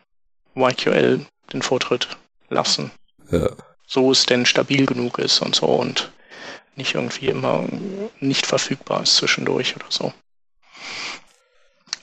[0.55, 2.09] YQL den Vortritt
[2.49, 2.91] lassen.
[3.31, 3.51] Ja.
[3.87, 6.11] So es denn stabil genug ist und so und
[6.77, 7.65] nicht irgendwie immer
[8.21, 10.13] nicht verfügbar ist zwischendurch oder so.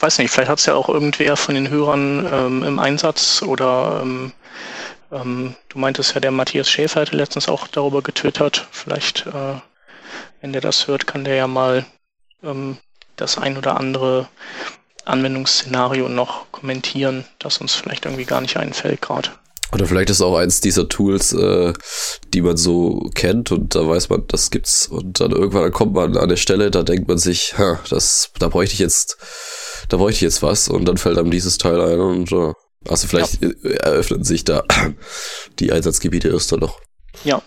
[0.03, 4.01] Weiß nicht, vielleicht hat es ja auch irgendwer von den Hörern ähm, im Einsatz oder
[4.03, 4.33] ähm,
[5.13, 8.67] ähm, du meintest ja, der Matthias Schäfer hatte letztens auch darüber getwittert.
[8.69, 9.61] Vielleicht, äh,
[10.41, 11.85] wenn der das hört, kann der ja mal
[12.43, 12.75] ähm,
[13.15, 14.27] das ein oder andere
[15.05, 19.29] Anwendungsszenario noch kommentieren, das uns vielleicht irgendwie gar nicht einfällt gerade.
[19.71, 21.71] Oder vielleicht ist auch eins dieser Tools, äh,
[22.33, 26.17] die man so kennt und da weiß man, das gibt's und dann irgendwann kommt man
[26.17, 27.55] an der Stelle, da denkt man sich,
[27.89, 29.17] das, da bräuchte ich jetzt,
[29.89, 32.53] da bräuchte ich jetzt was und dann fällt einem dieses Teil ein und äh,
[32.87, 33.49] also vielleicht ja.
[33.81, 34.63] eröffnen sich da
[35.59, 36.79] die Einsatzgebiete erst dann noch.
[37.23, 37.41] Ja.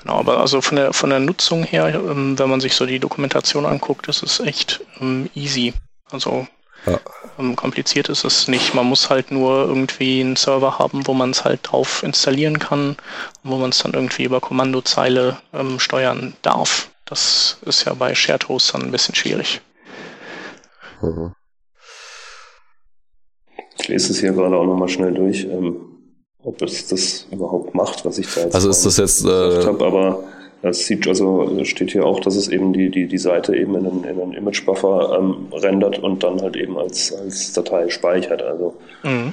[0.00, 3.00] Genau, aber also von der von der Nutzung her, ähm, wenn man sich so die
[3.00, 5.74] Dokumentation anguckt, ist es echt ähm, easy.
[6.10, 6.46] Also
[6.86, 7.00] ja.
[7.38, 8.74] Ähm, kompliziert ist es nicht.
[8.74, 12.96] Man muss halt nur irgendwie einen Server haben, wo man es halt drauf installieren kann,
[13.42, 16.88] wo man es dann irgendwie über Kommandozeile ähm, steuern darf.
[17.04, 19.60] Das ist ja bei Shared Hostern ein bisschen schwierig.
[21.02, 21.32] Mhm.
[23.78, 25.76] Ich lese es hier gerade auch nochmal schnell durch, ähm,
[26.42, 29.84] ob es das überhaupt macht, was ich da jetzt Also ist das jetzt äh, habe,
[29.84, 30.24] aber
[30.62, 33.86] es sieht also steht hier auch, dass es eben die, die, die Seite eben in
[33.86, 38.42] einen, in einen Image-Buffer ähm, rendert und dann halt eben als, als Datei speichert.
[38.42, 38.74] Also
[39.04, 39.32] mhm.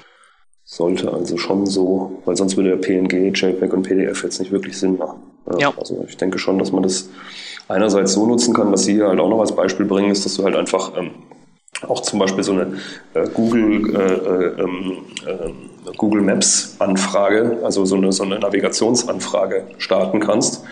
[0.64, 4.78] sollte also schon so, weil sonst würde der PNG, JPEG und PDF jetzt nicht wirklich
[4.78, 5.22] Sinn machen.
[5.51, 5.74] Ja, ja.
[5.78, 7.09] Also ich denke schon, dass man das
[7.68, 10.36] einerseits so nutzen kann, was Sie hier halt auch noch als Beispiel bringen, ist, dass
[10.36, 11.11] du halt einfach ähm,
[11.88, 12.78] auch zum Beispiel so eine
[13.13, 19.65] äh, Google, äh, äh, ähm, äh, Google Maps Anfrage, also so eine, so eine Navigationsanfrage
[19.78, 20.63] starten kannst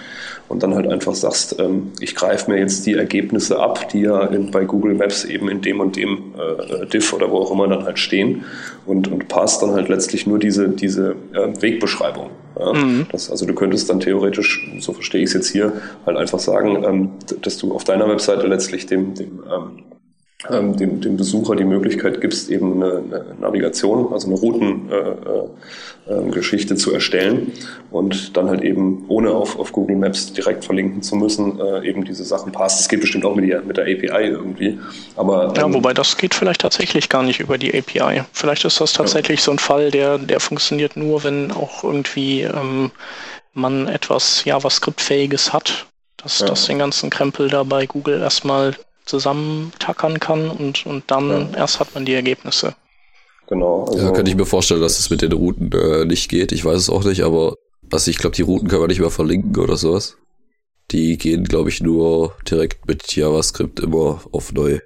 [0.51, 4.25] und dann halt einfach sagst, ähm, ich greife mir jetzt die Ergebnisse ab, die ja
[4.25, 7.67] in, bei Google Maps eben in dem und dem äh, Diff oder wo auch immer
[7.67, 8.43] dann halt stehen
[8.85, 12.29] und, und passt dann halt letztlich nur diese, diese äh, Wegbeschreibung.
[12.59, 12.73] Ja?
[12.73, 13.07] Mhm.
[13.11, 15.73] Das, also du könntest dann theoretisch, so verstehe ich es jetzt hier,
[16.05, 17.09] halt einfach sagen, ähm,
[17.41, 19.83] dass du auf deiner Webseite letztlich dem, dem ähm,
[20.49, 26.77] ähm, dem, dem Besucher die Möglichkeit gibst, eben eine, eine Navigation, also eine Routengeschichte äh,
[26.77, 27.51] äh, zu erstellen
[27.91, 32.05] und dann halt eben ohne auf, auf Google Maps direkt verlinken zu müssen, äh, eben
[32.05, 32.79] diese Sachen passt.
[32.79, 34.79] Das geht bestimmt auch mit, die, mit der API irgendwie.
[35.15, 38.23] Aber, ja, ähm, wobei das geht vielleicht tatsächlich gar nicht über die API.
[38.33, 39.45] Vielleicht ist das tatsächlich ja.
[39.45, 42.89] so ein Fall, der, der funktioniert nur, wenn auch irgendwie ähm,
[43.53, 45.85] man etwas JavaScript-fähiges hat,
[46.17, 46.47] dass ja.
[46.47, 48.73] das den ganzen Krempel da bei Google erstmal
[49.11, 51.59] zusammentackern kann und, und dann ja.
[51.59, 52.75] erst hat man die Ergebnisse.
[53.47, 53.83] Genau.
[53.85, 56.53] Also ja, könnte ich mir vorstellen, dass es mit den Routen äh, nicht geht.
[56.53, 57.57] Ich weiß es auch nicht, aber
[57.91, 60.15] also ich glaube, die Routen können wir nicht mehr verlinken oder sowas.
[60.91, 64.79] Die gehen, glaube ich, nur direkt mit JavaScript immer auf neu,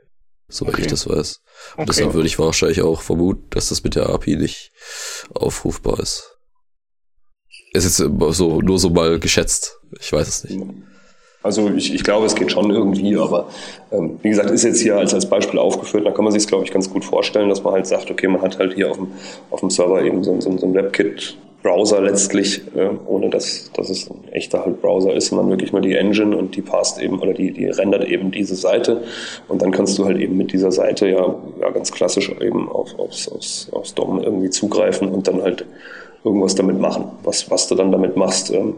[0.48, 0.82] soweit okay.
[0.84, 1.42] ich das weiß.
[1.78, 1.86] Und okay.
[1.88, 4.72] deshalb würde ich wahrscheinlich auch vermuten, dass das mit der API nicht
[5.34, 6.38] aufrufbar ist.
[7.74, 9.80] Ist jetzt so, nur so mal geschätzt.
[10.00, 10.60] Ich weiß es nicht.
[11.46, 13.46] Also ich, ich glaube, es geht schon irgendwie, aber
[13.92, 16.48] ähm, wie gesagt, ist jetzt hier als, als Beispiel aufgeführt, da kann man sich es,
[16.48, 18.98] glaube ich, ganz gut vorstellen, dass man halt sagt, okay, man hat halt hier auf
[18.98, 19.10] dem,
[19.52, 23.92] auf dem Server eben so, so, so ein WebKit Browser letztlich, äh, ohne dass, dass
[23.92, 27.20] es ein echter halt Browser ist, sondern wirklich nur die Engine und die passt eben
[27.20, 29.04] oder die, die rendert eben diese Seite
[29.48, 32.98] und dann kannst du halt eben mit dieser Seite ja, ja ganz klassisch eben auf,
[32.98, 35.64] aufs, aufs, aufs DOM irgendwie zugreifen und dann halt
[36.24, 37.06] irgendwas damit machen.
[37.22, 38.74] Was, was du dann damit machst, ähm,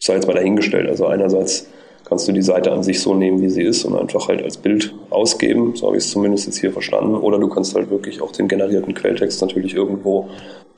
[0.00, 0.88] sei jetzt mal dahingestellt.
[0.88, 1.68] Also einerseits
[2.04, 4.56] kannst du die Seite an sich so nehmen, wie sie ist und einfach halt als
[4.56, 7.14] Bild ausgeben, so habe ich es zumindest jetzt hier verstanden.
[7.14, 10.28] Oder du kannst halt wirklich auch den generierten Quelltext natürlich irgendwo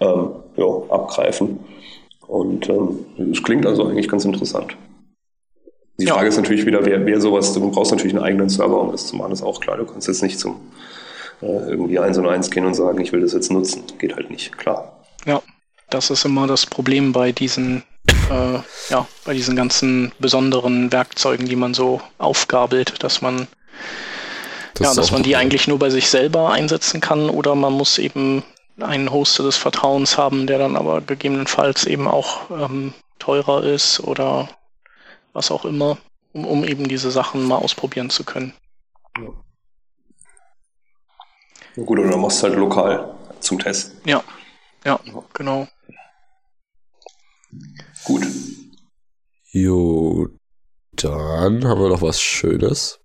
[0.01, 1.61] ähm, ja, abgreifen.
[2.27, 4.77] Und ähm, es klingt also eigentlich ganz interessant.
[5.99, 6.29] Die Frage ja.
[6.29, 9.17] ist natürlich wieder, wer, wer sowas, du brauchst natürlich einen eigenen Server, um das zu
[9.17, 9.77] machen, ist auch klar.
[9.77, 10.57] Du kannst jetzt nicht zum
[11.43, 13.83] äh, irgendwie eins und eins gehen und sagen, ich will das jetzt nutzen.
[13.99, 15.05] Geht halt nicht, klar.
[15.27, 15.43] Ja,
[15.91, 17.85] das ist immer das Problem bei diesen
[18.31, 18.61] äh,
[18.91, 23.49] ja, bei diesen ganzen besonderen Werkzeugen, die man so aufgabelt, dass man
[24.75, 27.99] das ja, dass man die eigentlich nur bei sich selber einsetzen kann oder man muss
[27.99, 28.43] eben
[28.81, 34.49] einen Hoster des Vertrauens haben, der dann aber gegebenenfalls eben auch ähm, teurer ist oder
[35.33, 35.99] was auch immer,
[36.33, 38.55] um, um eben diese Sachen mal ausprobieren zu können.
[39.19, 39.29] Ja.
[41.85, 43.99] Gut, oder du machst halt lokal zum Testen.
[44.05, 44.23] Ja,
[44.85, 45.01] ja,
[45.33, 45.69] genau.
[48.05, 48.27] Gut.
[49.53, 50.29] Jo,
[50.93, 52.99] dann haben wir noch was Schönes.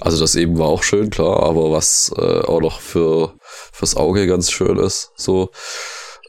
[0.00, 3.34] Also das eben war auch schön, klar, aber was äh, auch noch für
[3.72, 5.50] fürs Auge ganz schön ist, so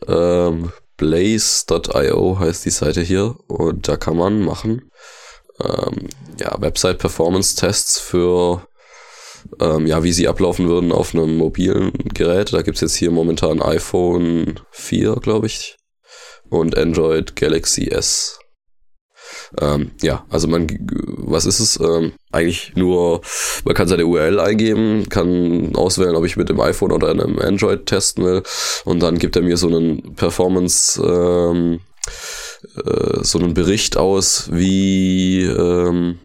[0.07, 4.89] ähm, Blaze.io heißt die Seite hier und da kann man machen
[5.61, 6.07] ähm,
[6.39, 8.66] ja Website Performance Tests für
[9.59, 12.53] ähm, ja wie sie ablaufen würden auf einem mobilen Gerät.
[12.53, 15.76] Da gibt's jetzt hier momentan iPhone 4, glaube ich,
[16.54, 18.39] und Android Galaxy S.
[19.60, 20.68] Ähm, ja, also man,
[21.18, 21.80] was ist es?
[21.80, 23.22] Ähm, eigentlich nur,
[23.66, 27.88] man kann seine URL eingeben, kann auswählen, ob ich mit dem iPhone oder einem Android
[27.88, 28.43] testen will
[28.86, 31.80] und dann gibt er mir so einen Performance, ähm,
[32.86, 36.20] äh, so einen Bericht aus, wie, ähm,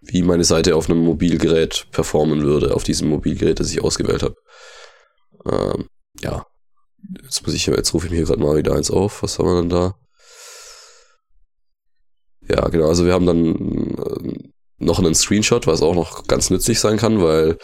[0.00, 4.36] wie meine Seite auf einem Mobilgerät performen würde, auf diesem Mobilgerät, das ich ausgewählt habe.
[5.50, 5.86] Ähm,
[6.20, 6.46] ja,
[7.22, 9.22] Jetzt muss ich, jetzt rufe ich mir gerade mal wieder eins auf.
[9.22, 9.94] Was haben wir denn da?
[12.48, 12.88] Ja, genau.
[12.88, 13.54] Also wir haben dann
[13.94, 17.56] äh, noch einen Screenshot, was auch noch ganz nützlich sein kann, weil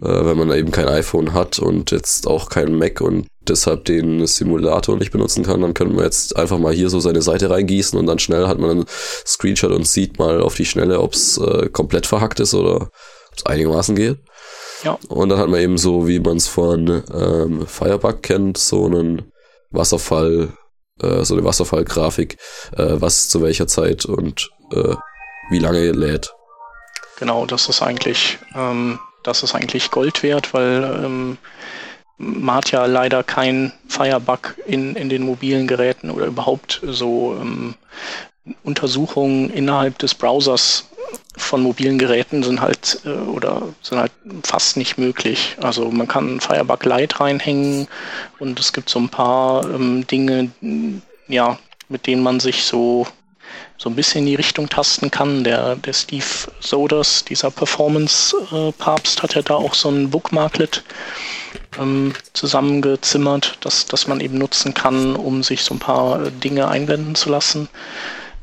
[0.00, 4.26] äh, wenn man eben kein iPhone hat und jetzt auch kein Mac und deshalb den
[4.26, 7.98] Simulator nicht benutzen kann, dann können wir jetzt einfach mal hier so seine Seite reingießen
[7.98, 8.84] und dann schnell hat man einen
[9.26, 13.36] Screenshot und sieht mal auf die Schnelle, ob es äh, komplett verhackt ist oder ob
[13.36, 14.18] es einigermaßen geht.
[14.84, 14.98] Ja.
[15.08, 19.32] Und dann hat man eben so, wie man es von ähm, Firebug kennt, so einen
[19.70, 20.50] Wasserfall,
[21.00, 22.36] äh, so eine Wasserfallgrafik,
[22.76, 24.94] äh, was zu welcher Zeit und äh,
[25.50, 26.34] wie lange lädt.
[27.18, 31.38] Genau, das ist eigentlich, ähm, das ist eigentlich Gold wert, weil ähm,
[32.18, 37.74] man hat ja leider kein Firebug in, in den mobilen Geräten oder überhaupt so ähm,
[38.62, 40.88] Untersuchungen innerhalb des Browsers
[41.36, 44.12] von mobilen Geräten sind halt äh, oder sind halt
[44.44, 45.56] fast nicht möglich.
[45.60, 47.88] Also man kann Firebug Lite reinhängen
[48.38, 50.50] und es gibt so ein paar ähm, Dinge,
[51.28, 53.06] ja, mit denen man sich so
[53.76, 55.44] so ein bisschen in die Richtung tasten kann.
[55.44, 56.24] Der, der Steve
[56.60, 60.84] Soders, dieser Performance-Papst, hat ja da auch so ein Bookmarklet
[61.78, 67.14] ähm, zusammengezimmert, das, das man eben nutzen kann, um sich so ein paar Dinge einblenden
[67.14, 67.68] zu lassen.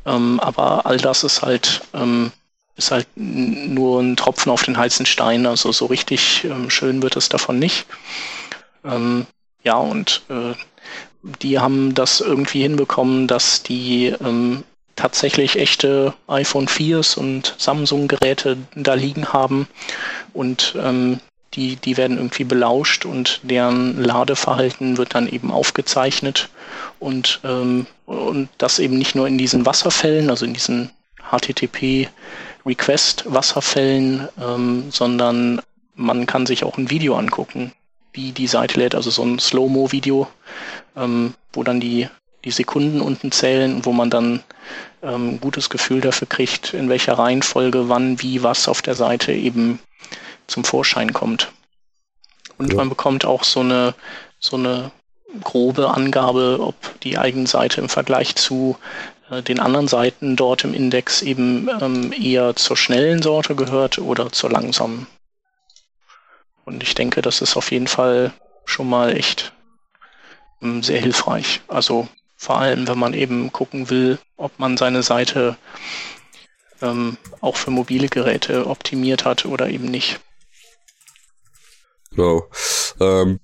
[0.06, 2.32] Ähm, aber all das ist halt, ähm,
[2.76, 5.46] ist halt nur ein Tropfen auf den heißen Stein.
[5.46, 7.86] Also so richtig ähm, schön wird es davon nicht.
[8.84, 9.26] Ähm,
[9.62, 10.54] ja, und äh,
[11.22, 14.64] die haben das irgendwie hinbekommen, dass die ähm,
[14.96, 19.68] tatsächlich echte iPhone 4s und Samsung-Geräte da liegen haben
[20.32, 21.20] und ähm,
[21.54, 26.48] die, die werden irgendwie belauscht und deren Ladeverhalten wird dann eben aufgezeichnet
[26.98, 30.90] und, ähm, und das eben nicht nur in diesen Wasserfällen, also in diesen
[31.30, 32.08] HTTP
[32.64, 35.60] Request Wasserfällen, ähm, sondern
[35.94, 37.72] man kann sich auch ein Video angucken,
[38.12, 40.28] wie die Seite lädt, also so ein Slow-Mo-Video,
[40.96, 42.08] ähm, wo dann die,
[42.44, 44.42] die Sekunden unten zählen, wo man dann
[45.02, 49.32] ähm, ein gutes Gefühl dafür kriegt, in welcher Reihenfolge, wann, wie, was auf der Seite
[49.32, 49.80] eben
[50.46, 51.50] zum Vorschein kommt.
[52.58, 52.76] Und ja.
[52.76, 53.94] man bekommt auch so eine,
[54.38, 54.92] so eine
[55.42, 58.76] grobe Angabe, ob die eigene Seite im Vergleich zu
[59.30, 64.30] äh, den anderen Seiten dort im Index eben ähm, eher zur schnellen Sorte gehört oder
[64.32, 65.06] zur langsamen.
[66.64, 68.32] Und ich denke, das ist auf jeden Fall
[68.64, 69.52] schon mal echt
[70.60, 71.60] ähm, sehr hilfreich.
[71.68, 75.56] Also vor allem, wenn man eben gucken will, ob man seine Seite
[76.80, 80.20] ähm, auch für mobile Geräte optimiert hat oder eben nicht.
[82.10, 82.42] Genau.
[83.00, 83.40] Ähm,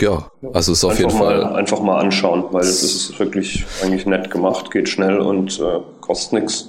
[0.00, 1.56] ja, also es ist auf einfach jeden mal, Fall.
[1.56, 6.40] Einfach mal anschauen, weil es ist wirklich eigentlich nett gemacht, geht schnell und äh, kostet
[6.40, 6.68] nichts.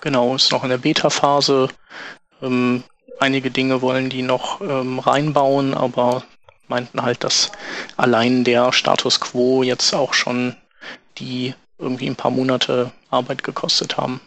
[0.00, 1.68] Genau, ist noch in der Beta-Phase.
[2.42, 2.84] Ähm,
[3.18, 6.24] einige Dinge wollen die noch ähm, reinbauen, aber
[6.68, 7.50] meinten halt, dass
[7.96, 10.56] allein der Status quo jetzt auch schon
[11.18, 14.20] die irgendwie ein paar Monate Arbeit gekostet haben.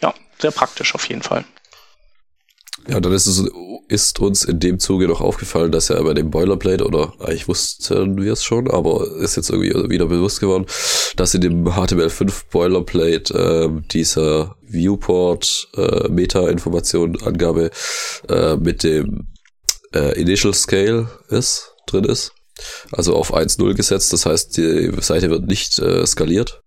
[0.00, 1.44] Ja, sehr praktisch auf jeden Fall.
[2.88, 3.42] Ja, dann ist, es,
[3.88, 8.22] ist uns in dem Zuge noch aufgefallen, dass ja bei dem Boilerplate, oder eigentlich wussten
[8.22, 10.66] wir es schon, aber ist jetzt irgendwie wieder bewusst geworden,
[11.16, 17.70] dass in dem HTML5 Boilerplate äh, dieser Viewport äh, Meta-Information-Angabe
[18.28, 19.28] äh, mit dem
[19.94, 22.32] äh, Initial Scale ist, drin ist.
[22.92, 26.63] Also auf 1.0 gesetzt, das heißt, die Seite wird nicht äh, skaliert.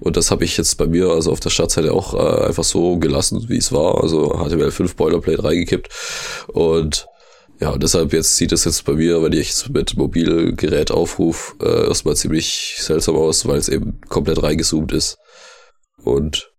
[0.00, 2.98] Und das habe ich jetzt bei mir, also auf der Startseite auch äh, einfach so
[2.98, 4.02] gelassen, wie es war.
[4.02, 5.88] Also HTML5 Boilerplate reingekippt.
[6.48, 7.06] Und
[7.60, 11.88] ja, deshalb jetzt sieht es jetzt bei mir, wenn ich es mit Mobilgerät aufrufe, äh,
[11.88, 15.16] erstmal ziemlich seltsam aus, weil es eben komplett reingezoomt ist.
[16.04, 16.52] Und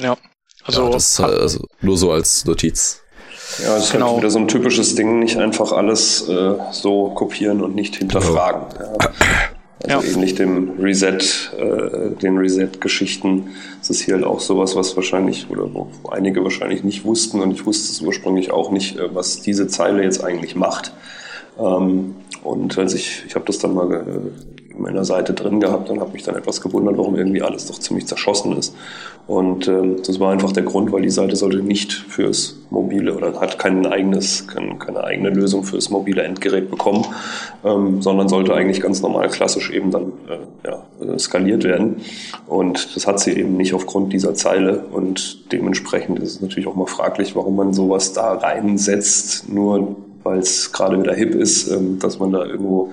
[0.00, 0.16] ja,
[0.64, 3.02] also, ja, das ist halt, also nur so als Notiz.
[3.62, 4.08] Ja, es ist genau.
[4.08, 8.62] halt wieder so ein typisches Ding, nicht einfach alles äh, so kopieren und nicht hinterfragen.
[8.76, 8.98] Genau.
[9.00, 9.10] Ja.
[9.82, 10.14] Also ja.
[10.14, 11.18] ähnlich dem Reset,
[11.58, 13.50] äh, den Reset-Geschichten.
[13.82, 17.50] Es ist hier halt auch sowas, was wahrscheinlich, oder wo einige wahrscheinlich nicht wussten und
[17.50, 20.92] ich wusste es ursprünglich auch nicht, äh, was diese Zeile jetzt eigentlich macht.
[21.58, 26.00] Ähm, und als ich, ich habe das dann mal äh, meiner Seite drin gehabt und
[26.00, 28.74] habe mich dann etwas gewundert, warum irgendwie alles doch ziemlich zerschossen ist.
[29.26, 33.40] Und ähm, das war einfach der Grund, weil die Seite sollte nicht fürs mobile oder
[33.40, 37.04] hat kein eigenes, kein, keine eigene Lösung fürs mobile Endgerät bekommen,
[37.64, 41.96] ähm, sondern sollte eigentlich ganz normal klassisch eben dann äh, ja, skaliert werden.
[42.46, 44.84] Und das hat sie eben nicht aufgrund dieser Zeile.
[44.92, 49.96] Und dementsprechend ist es natürlich auch mal fraglich, warum man sowas da reinsetzt, nur
[50.26, 52.92] weil es gerade wieder hip ist, ähm, dass man da irgendwo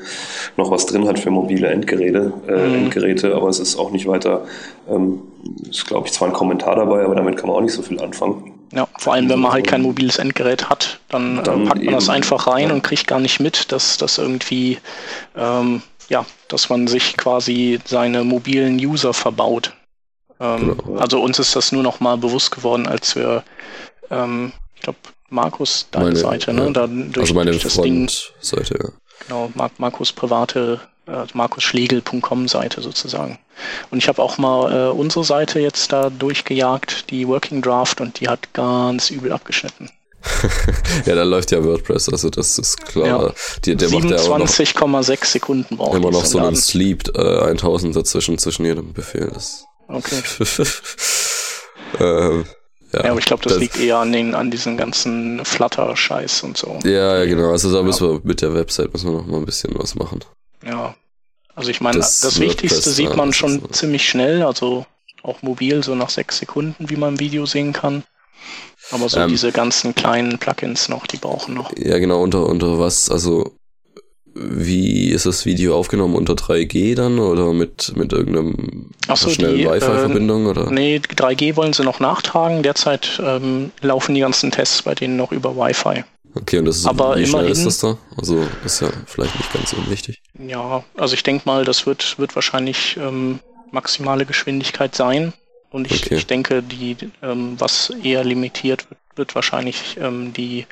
[0.57, 2.75] noch was drin hat für mobile Endgeräte, äh, mhm.
[2.75, 4.45] Endgeräte aber es ist auch nicht weiter,
[4.89, 5.21] ähm,
[5.69, 7.99] ist glaube ich zwar ein Kommentar dabei, aber damit kann man auch nicht so viel
[7.99, 8.53] anfangen.
[8.73, 11.85] Ja, vor allem wenn man halt kein mobiles Endgerät hat, dann, äh, dann packt man
[11.85, 12.73] eben, das einfach rein ja.
[12.73, 14.79] und kriegt gar nicht mit, dass das irgendwie,
[15.35, 19.73] ähm, ja, dass man sich quasi seine mobilen User verbaut.
[20.39, 20.99] Ähm, genau.
[20.99, 23.43] Also uns ist das nur noch mal bewusst geworden, als wir,
[24.09, 24.99] ähm, ich glaube,
[25.33, 26.71] Markus, deine meine, Seite, ne?
[26.71, 28.89] Durch, also meine Front-Seite, ja.
[29.27, 33.39] Genau, Mar Markus private, äh, markusschlegel.com Seite sozusagen.
[33.89, 38.19] Und ich habe auch mal äh, unsere Seite jetzt da durchgejagt, die Working Draft, und
[38.19, 39.89] die hat ganz übel abgeschnitten.
[41.05, 43.07] ja, da läuft ja WordPress, also das ist klar.
[43.07, 43.33] Ja.
[43.65, 48.93] Die, der 27,6 Sekunden braucht Immer noch so einen Sleep äh, 1000 dazwischen, zwischen jedem
[48.93, 49.29] Befehl.
[49.33, 50.21] Das okay.
[51.99, 52.45] ähm,
[52.93, 56.43] ja, ja, aber ich glaube, das, das, liegt eher an, den, an diesen ganzen Flutter-Scheiß
[56.43, 56.79] und so.
[56.83, 57.51] Ja, ja, genau.
[57.51, 60.23] Also da müssen wir mit der Website müssen wir noch mal ein bisschen was machen.
[60.65, 60.95] Ja.
[61.55, 64.43] Also ich meine, das, das Wichtigste sieht man schon ziemlich schnell.
[64.43, 64.85] Also
[65.23, 68.03] auch mobil, so nach sechs Sekunden, wie man im Video sehen kann.
[68.91, 69.29] Aber so Ähm.
[69.29, 71.71] diese ganzen kleinen Plugins noch, die brauchen noch.
[71.77, 73.53] Ja, genau, unter, unter was, also
[74.35, 76.15] wie ist das Video aufgenommen?
[76.15, 80.47] Unter 3G dann oder mit, mit irgendeinem so, schnellen Wi-Fi-Verbindung?
[80.47, 80.69] oder?
[80.71, 82.63] Nee, 3G wollen sie noch nachtragen.
[82.63, 86.03] Derzeit ähm, laufen die ganzen Tests bei denen noch über Wi-Fi.
[86.35, 87.97] Okay, und das ist, Aber wie schnell ist das da?
[88.17, 90.21] Also ist ja vielleicht nicht ganz unwichtig.
[90.39, 93.39] Ja, also ich denke mal, das wird, wird wahrscheinlich ähm,
[93.71, 95.33] maximale Geschwindigkeit sein.
[95.69, 96.15] Und ich, Okay.
[96.15, 100.65] ich denke, die, ähm, was eher limitiert wird, wird wahrscheinlich ähm, die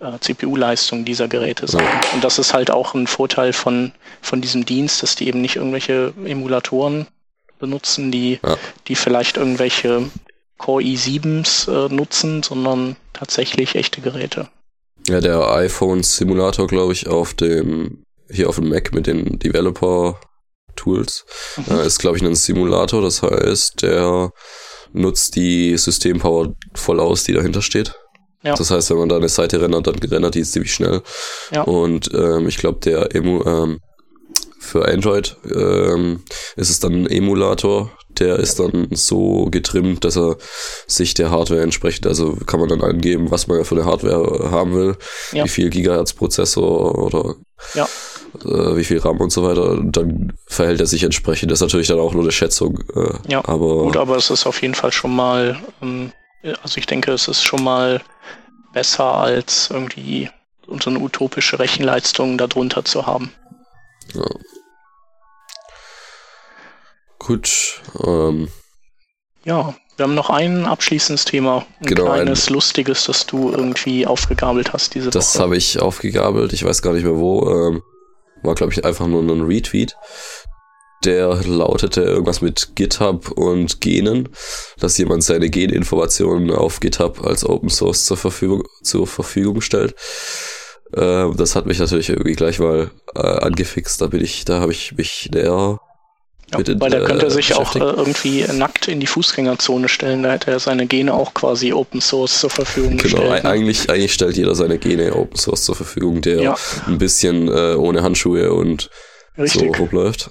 [0.00, 1.86] äh, CPU-Leistung dieser Geräte sein.
[2.14, 5.56] Und das ist halt auch ein Vorteil von, von diesem Dienst, dass die eben nicht
[5.56, 7.06] irgendwelche Emulatoren
[7.58, 8.56] benutzen, die, Ja.
[8.88, 10.10] die vielleicht irgendwelche
[10.58, 14.48] Core i7s äh, nutzen, sondern tatsächlich echte Geräte.
[15.08, 21.24] Ja, der iPhone-Simulator, glaube ich, auf dem, hier auf dem Mac mit den Developer-Tools,
[21.56, 21.64] Mhm.
[21.78, 23.02] äh, ist, glaube ich, ein Simulator.
[23.02, 24.30] Das heißt, der
[24.92, 27.94] nutzt die Systempower voll aus, die dahinter steht.
[28.42, 28.54] Ja.
[28.54, 31.02] Das heißt, wenn man da eine Seite rendert, dann rendert die ziemlich schnell.
[31.52, 31.62] Ja.
[31.62, 33.80] Und ähm, ich glaube, der Emu, ähm,
[34.58, 36.22] für Android ähm,
[36.56, 40.36] ist es dann ein Emulator, der ist dann so getrimmt, dass er
[40.86, 42.06] sich der Hardware entspricht.
[42.06, 44.96] Also kann man dann angeben, was man für eine Hardware haben will,
[45.32, 45.44] Ja.
[45.44, 47.36] wie viel Gigahertz Prozessor oder
[47.74, 47.88] Ja.
[48.44, 49.78] Äh, wie viel RAM und so weiter.
[49.82, 51.50] Dann verhält er sich entsprechend.
[51.50, 52.80] Das ist natürlich dann auch nur eine Schätzung.
[52.94, 56.12] Äh, Ja, aber Gut, aber es ist auf jeden Fall schon mal, ähm,
[56.62, 58.00] also ich denke, es ist schon mal
[58.72, 60.30] besser als irgendwie
[60.80, 63.32] so eine utopische Rechenleistung darunter zu haben.
[67.18, 67.80] gut.
[68.04, 68.48] Ähm,
[69.44, 71.66] Ja, wir haben noch ein abschließendes Thema.
[71.80, 75.42] Ein Genau, ein- kleines, lustiges, das du irgendwie aufgegabelt hast diese Das Woche.
[75.42, 77.48] habe ich aufgegabelt, ich weiß gar nicht mehr wo.
[77.50, 77.82] Ähm,
[78.42, 79.96] war, glaube ich, einfach nur ein Retweet.
[81.04, 84.28] Der lautete irgendwas mit GitHub und Genen,
[84.78, 89.94] dass jemand seine Geninformationen auf GitHub als Open Source zur Verfügung, zur Verfügung stellt.
[90.94, 94.00] Ähm, das hat mich natürlich irgendwie gleich mal äh, angefixt.
[94.00, 95.80] Da bin ich, da habe ich mich näher
[96.52, 100.22] ja, weil der äh, könnte sich auch äh, irgendwie nackt in die Fußgängerzone stellen.
[100.22, 103.44] Da hätte er seine Gene auch quasi Open Source zur Verfügung Genau, gestellt.
[103.44, 103.50] ne?
[103.50, 106.56] eigentlich, eigentlich stellt jeder seine Gene Open Source zur Verfügung, der Ja.
[106.86, 108.90] ein bisschen äh, ohne Handschuhe und
[109.38, 109.74] Richtig.
[109.76, 110.30] so rumläuft.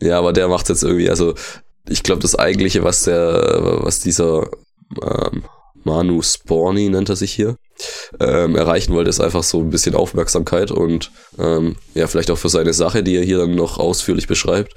[0.00, 1.34] Ja, aber der macht jetzt irgendwie, also
[1.88, 4.48] ich glaube, das eigentliche, was der, was dieser
[5.02, 5.44] ähm,
[5.84, 7.56] Manu Sporny nennt er sich hier,
[8.20, 12.48] ähm, erreichen wollte, ist einfach so ein bisschen Aufmerksamkeit und ähm, ja, vielleicht auch für
[12.48, 14.72] seine Sache, die er hier dann noch ausführlich beschreibt.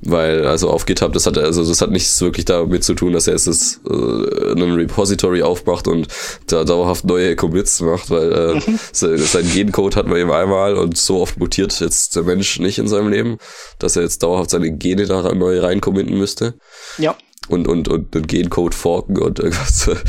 [0.00, 3.26] Weil, also auf GitHub, das hat also das hat nichts wirklich damit zu tun, dass
[3.26, 6.08] er jetzt das, äh, einen Repository aufmacht und
[6.46, 8.60] da dauerhaft neue Commits macht, weil äh,
[8.92, 12.78] se- sein Gencode hat man eben einmal und so oft mutiert jetzt der Mensch nicht
[12.78, 13.38] in seinem Leben,
[13.78, 16.54] dass er jetzt dauerhaft seine Gene da neu reincommitten müsste
[16.98, 17.16] Ja,
[17.48, 19.90] und, und, und einen Gencode forken und irgendwas.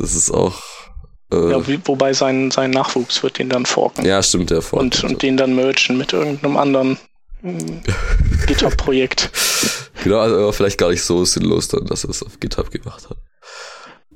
[0.00, 0.62] Das ist auch.
[1.32, 4.04] Äh, ja wobei sein, sein Nachwuchs wird den dann forken.
[4.04, 4.82] ja, stimmt, der forkt.
[4.82, 6.98] und, und den dann mergen mit irgendeinem anderen
[8.46, 9.30] GitHub-Projekt.
[10.04, 13.08] Genau, also aber vielleicht gar nicht so sinnlos dann, dass er es auf GitHub gemacht
[13.10, 13.18] hat.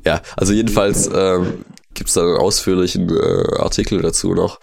[0.05, 4.59] Ja, also jedenfalls ähm, gibt es da einen ausführlichen äh, Artikel dazu noch,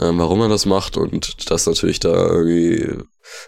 [0.00, 2.96] ähm, warum er das macht und dass natürlich da irgendwie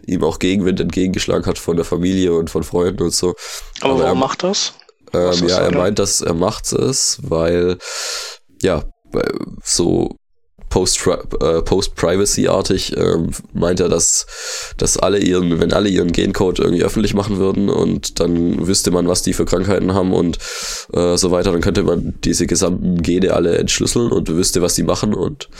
[0.06, 3.34] ihm auch Gegenwind entgegengeschlagen hat von der Familie und von Freunden und so.
[3.80, 4.74] Aber, Aber warum er- macht das?
[5.14, 5.80] Ähm, ja, er genau?
[5.82, 7.76] meint, dass er macht es, weil
[8.62, 8.84] ja,
[9.62, 10.16] so
[10.70, 14.26] Post- äh, Post-Privacy-artig ähm, meint er, dass,
[14.78, 19.06] dass alle ihren, wenn alle ihren Gencode irgendwie öffentlich machen würden und dann wüsste man,
[19.06, 20.38] was die für Krankheiten haben und
[20.94, 24.82] äh, so weiter, dann könnte man diese gesamten Gene alle entschlüsseln und wüsste, was die
[24.82, 25.50] machen und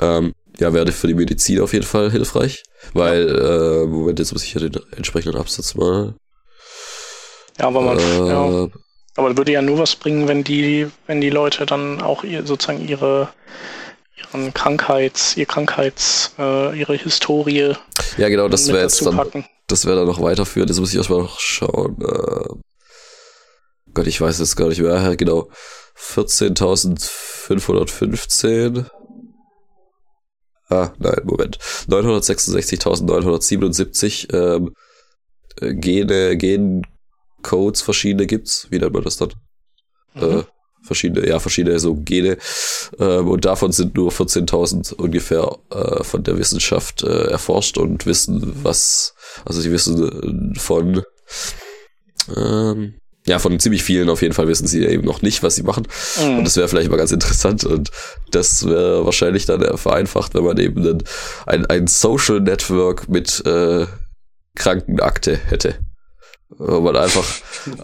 [0.00, 4.42] ähm, ja, wäre für die Medizin auf jeden Fall hilfreich, weil, äh, Moment, jetzt muss
[4.42, 6.14] ich hier den entsprechenden Absatz mal.
[7.60, 8.68] Ja, aber man, äh, ja,
[9.18, 12.86] aber würde ja nur was bringen, wenn die, wenn die Leute dann auch ihr, sozusagen
[12.86, 13.28] ihre,
[14.16, 17.74] ihren Krankheits, ihr Krankheits, äh, ihre Historie
[18.16, 19.44] Ja, genau, das wäre jetzt dann packen.
[19.66, 20.70] das wäre dann noch weiterführend.
[20.70, 21.96] Jetzt muss ich erstmal noch schauen.
[22.00, 22.54] Äh,
[23.92, 25.16] Gott, ich weiß jetzt gar nicht mehr.
[25.16, 25.48] Genau.
[25.96, 28.84] 14.515.
[30.68, 31.58] Ah, nein, Moment.
[31.88, 34.76] 966.977 ähm,
[35.60, 36.36] äh, Gene,
[37.42, 38.66] Gencodes verschiedene gibt's.
[38.70, 39.32] Wie nennt man das dann?
[40.14, 40.22] Mhm.
[40.22, 40.42] Äh,
[40.82, 42.38] verschiedene, ja, verschiedene so Gene.
[42.98, 48.60] Ähm, und davon sind nur 14.000 ungefähr äh, von der Wissenschaft äh, erforscht und wissen,
[48.62, 49.14] was,
[49.44, 51.02] also sie wissen äh, von,
[52.36, 52.94] ähm,
[53.26, 55.86] ja, von ziemlich vielen auf jeden Fall wissen sie eben noch nicht, was sie machen.
[56.22, 56.38] Mhm.
[56.38, 57.90] Und das wäre vielleicht mal ganz interessant und
[58.30, 61.02] das wäre wahrscheinlich dann äh, vereinfacht, wenn man eben dann
[61.46, 63.86] ein, ein Social Network mit äh,
[64.54, 65.78] Krankenakte hätte.
[66.50, 67.24] Wo man einfach,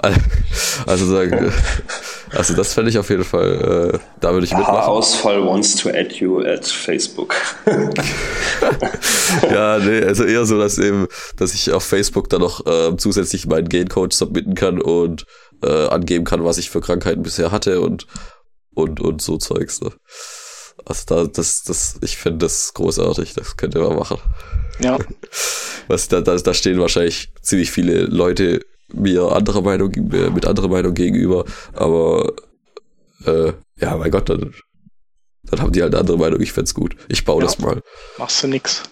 [0.86, 1.52] also sagen,
[2.30, 4.74] also das fände ich auf jeden Fall, äh, da würde ich mitmachen.
[4.74, 7.34] Haarausfall wants to add you at Facebook.
[9.42, 11.06] ja, nee, also eher so, dass eben,
[11.36, 15.26] dass ich auf Facebook dann noch äh, zusätzlich meinen Gain-Code submitten kann und
[15.62, 18.06] äh, angeben kann, was ich für Krankheiten bisher hatte und
[18.74, 19.82] und und so Zeugs.
[19.82, 19.90] Ne?
[20.84, 24.18] Also da, das, das, ich finde das großartig, das könnt ihr mal machen.
[24.80, 24.98] Ja.
[25.88, 30.94] Was da, da, da stehen wahrscheinlich ziemlich viele Leute mir anderer Meinung, mit anderer Meinung
[30.94, 32.32] gegenüber, aber
[33.24, 34.54] äh, ja, mein Gott, dann,
[35.44, 36.96] dann haben die halt eine andere Meinung, ich fände gut.
[37.08, 37.46] Ich baue ja.
[37.46, 37.80] das mal.
[38.18, 38.82] Machst du nix.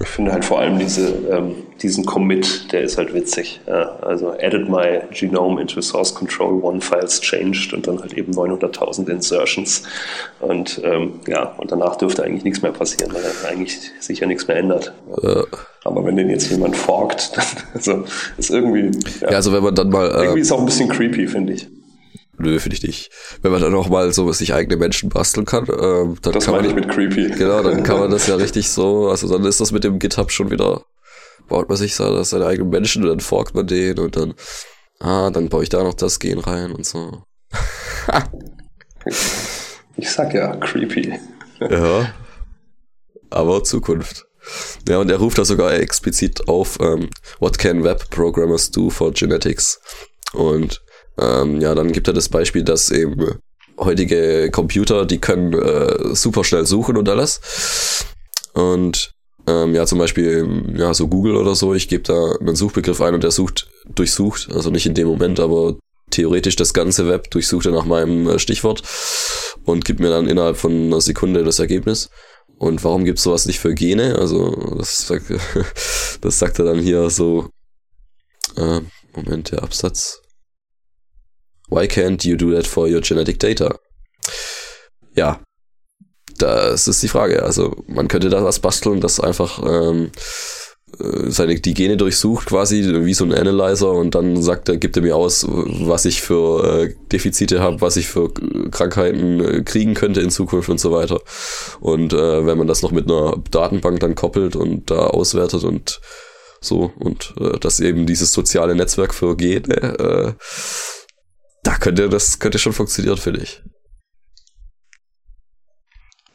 [0.00, 3.60] Ich finde halt vor allem diese, ähm, diesen Commit, der ist halt witzig.
[3.66, 8.32] Ja, also added my genome into source control, one files changed und dann halt eben
[8.32, 9.84] 900.000 Insertions.
[10.40, 14.46] Und ähm, ja, und danach dürfte eigentlich nichts mehr passieren, weil eigentlich sich ja nichts
[14.46, 14.92] mehr ändert.
[15.22, 15.44] Ja.
[15.84, 18.04] Aber wenn den jetzt jemand forkt, dann also,
[18.36, 18.90] ist irgendwie.
[19.20, 20.06] Ja, ja also wenn man dann mal.
[20.06, 21.66] Äh, irgendwie ist auch ein bisschen creepy, finde ich.
[22.38, 23.10] Nö, finde ich nicht.
[23.42, 26.54] Wenn man dann auch mal so sich eigene Menschen basteln kann, ähm, dann das kann
[26.54, 27.30] meine man, ich mit creepy.
[27.36, 30.30] Genau, dann kann man das ja richtig so, also dann ist das mit dem GitHub
[30.30, 30.84] schon wieder,
[31.48, 34.34] baut man sich seine eigenen Menschen und dann forkt man den und dann,
[35.00, 37.24] ah, dann baue ich da noch das Gen rein und so.
[39.96, 41.18] ich sag ja, creepy.
[41.58, 42.14] ja.
[43.30, 44.26] Aber Zukunft.
[44.88, 47.10] Ja, und er ruft da sogar explizit auf, ähm,
[47.40, 49.80] what can web programmers do for genetics?
[50.32, 50.80] Und
[51.18, 53.38] ähm, ja, dann gibt er das Beispiel, dass eben
[53.78, 58.04] heutige Computer, die können äh, super schnell suchen und alles.
[58.54, 59.12] Und
[59.46, 63.14] ähm, ja, zum Beispiel, ja, so Google oder so, ich gebe da einen Suchbegriff ein
[63.14, 65.76] und der sucht, durchsucht, also nicht in dem Moment, aber
[66.10, 68.82] theoretisch das ganze Web durchsucht er nach meinem äh, Stichwort
[69.64, 72.10] und gibt mir dann innerhalb von einer Sekunde das Ergebnis.
[72.58, 74.16] Und warum gibt's sowas nicht für Gene?
[74.18, 75.26] Also, das sagt,
[76.20, 77.48] das sagt er dann hier so.
[78.56, 78.80] Äh,
[79.14, 80.22] Moment, der Absatz.
[81.68, 83.78] Why can't you do that for your genetic data?
[85.14, 85.40] Ja,
[86.38, 87.42] das ist die Frage.
[87.42, 90.10] Also man könnte da was basteln, das einfach ähm,
[90.98, 94.96] äh, seine die Gene durchsucht quasi wie so ein Analyzer und dann sagt er, gibt
[94.96, 98.32] er mir aus, was ich für äh, Defizite habe, was ich für
[98.70, 101.20] Krankheiten äh, kriegen könnte in Zukunft und so weiter.
[101.80, 106.00] Und äh, wenn man das noch mit einer Datenbank dann koppelt und da auswertet und
[106.60, 110.32] so und äh, das eben dieses soziale Netzwerk für Gene äh,
[111.62, 113.62] da könnte das könnte schon funktionieren, finde ich.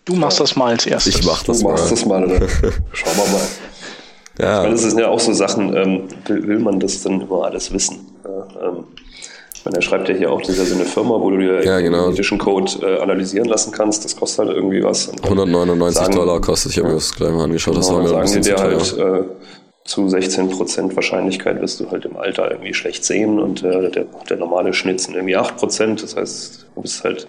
[0.06, 1.16] Du machst das mal als erstes.
[1.16, 1.72] Ich mach das du mal.
[1.72, 2.48] machst das mal, oder?
[2.92, 3.48] Schauen wir mal.
[4.40, 4.58] Ja.
[4.58, 7.44] Ich meine, das sind ja auch so Sachen, ähm, will, will, man das dann immer
[7.44, 8.00] alles wissen?
[8.26, 8.86] Ja, ähm,
[9.54, 11.38] ich meine, er schreibt ja hier auch, das ist ja so eine Firma, wo du
[11.38, 12.10] dir ja, genau.
[12.10, 14.04] Edition Code äh, analysieren lassen kannst.
[14.04, 15.10] Das kostet halt irgendwie was.
[15.22, 17.76] 199 sagen, Dollar kostet, ich habe mir das gleich mal angeschaut.
[17.76, 19.24] Genau, das war mir sagen ein bisschen dir halt, äh,
[19.86, 24.38] zu 16% Wahrscheinlichkeit wirst du halt im Alter irgendwie schlecht sehen und äh, der, der
[24.38, 26.02] normale Schnitt sind irgendwie 8%.
[26.02, 27.28] Das heißt, du bist halt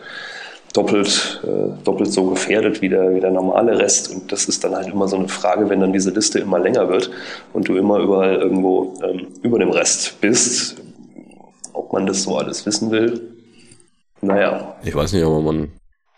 [0.72, 4.10] doppelt, äh, doppelt so gefährdet wie der, wie der normale Rest.
[4.10, 6.88] Und das ist dann halt immer so eine Frage, wenn dann diese Liste immer länger
[6.88, 7.10] wird
[7.52, 10.76] und du immer überall irgendwo ähm, über dem Rest bist,
[11.72, 13.34] ob man das so alles wissen will.
[14.20, 14.76] Naja.
[14.84, 15.72] Ich weiß nicht, aber man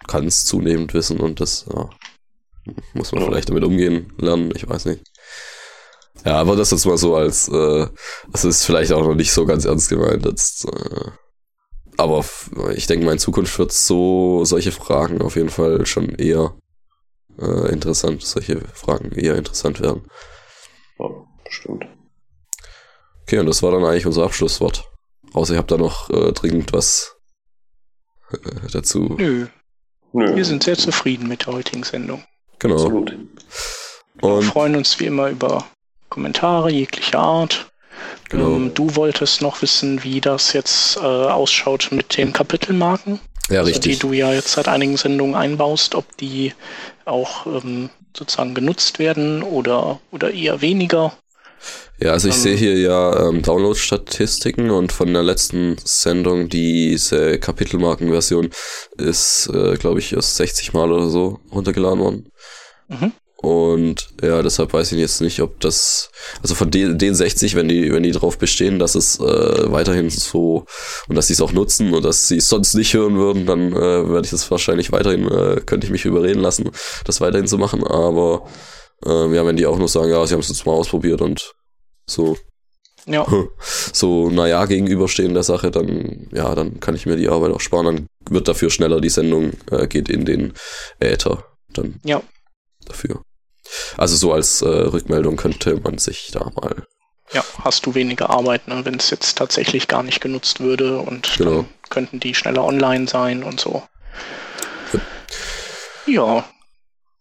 [0.07, 1.89] kann es zunehmend wissen und das ja,
[2.95, 3.29] muss man ja.
[3.29, 4.53] vielleicht damit umgehen lernen.
[4.55, 5.03] Ich weiß nicht.
[6.25, 7.87] Ja, aber das jetzt mal so als, äh,
[8.33, 10.25] das ist vielleicht auch noch nicht so ganz ernst gemeint.
[10.25, 11.11] Jetzt, äh,
[11.97, 12.25] aber
[12.75, 16.57] ich denke mal, in Zukunft wird so solche Fragen auf jeden Fall schon eher
[17.39, 20.03] äh, interessant, solche Fragen eher interessant werden.
[20.99, 21.09] Ja,
[21.45, 21.87] bestimmt.
[23.23, 24.85] Okay, und das war dann eigentlich unser Abschlusswort.
[25.33, 27.17] Außer ihr habt da noch äh, dringend was
[28.31, 29.17] äh, dazu.
[29.19, 29.47] Nö.
[30.13, 30.35] Nö.
[30.35, 32.25] Wir sind sehr zufrieden mit der heutigen Sendung.
[32.59, 32.77] Genau.
[32.77, 33.13] Absolut.
[34.23, 35.67] Und Wir freuen uns wie immer über
[36.09, 37.67] Kommentare jeglicher Art.
[38.29, 38.57] Genau.
[38.57, 43.21] Ähm, du wolltest noch wissen, wie das jetzt äh, ausschaut mit den Kapitelmarken.
[43.49, 43.93] Ja, also, richtig.
[43.93, 46.53] Die du ja jetzt seit einigen Sendungen einbaust, ob die
[47.05, 51.13] auch ähm, sozusagen genutzt werden oder, oder eher weniger.
[51.99, 57.39] Ja, also ich ähm, sehe hier ja ähm, Download-Statistiken und von der letzten Sendung diese
[57.39, 58.51] Kapitelmarkenversion
[58.99, 62.33] ist, äh, glaube ich, erst 60 Mal oder so runtergeladen worden.
[62.89, 63.13] Mhm.
[63.37, 66.11] Und ja, deshalb weiß ich jetzt nicht, ob das,
[66.43, 70.09] also von den, den 60, wenn die, wenn die drauf bestehen, dass es äh, weiterhin
[70.09, 70.65] so
[71.07, 73.73] und dass sie es auch nutzen und dass sie es sonst nicht hören würden, dann
[73.73, 76.71] äh, werde ich das wahrscheinlich weiterhin, äh, könnte ich mich überreden lassen,
[77.05, 77.85] das weiterhin zu machen.
[77.85, 78.49] Aber
[79.05, 81.55] äh, ja, wenn die auch nur sagen, ja, sie haben es jetzt mal ausprobiert und
[82.07, 82.37] so
[83.05, 83.27] ja.
[83.93, 87.85] so naja gegenüberstehen der Sache, dann ja, dann kann ich mir die Arbeit auch sparen.
[87.85, 90.55] Dann wird dafür schneller die Sendung äh, geht in den
[90.99, 91.45] Äther.
[91.73, 92.23] Dann ja
[92.87, 93.23] dafür.
[93.97, 96.87] Also so als äh, Rückmeldung könnte man sich da mal
[97.33, 101.35] ja, hast du weniger Arbeit, ne, wenn es jetzt tatsächlich gar nicht genutzt würde und
[101.37, 101.51] Genau.
[101.57, 103.83] dann könnten die schneller online sein und so.
[106.07, 106.45] Ja,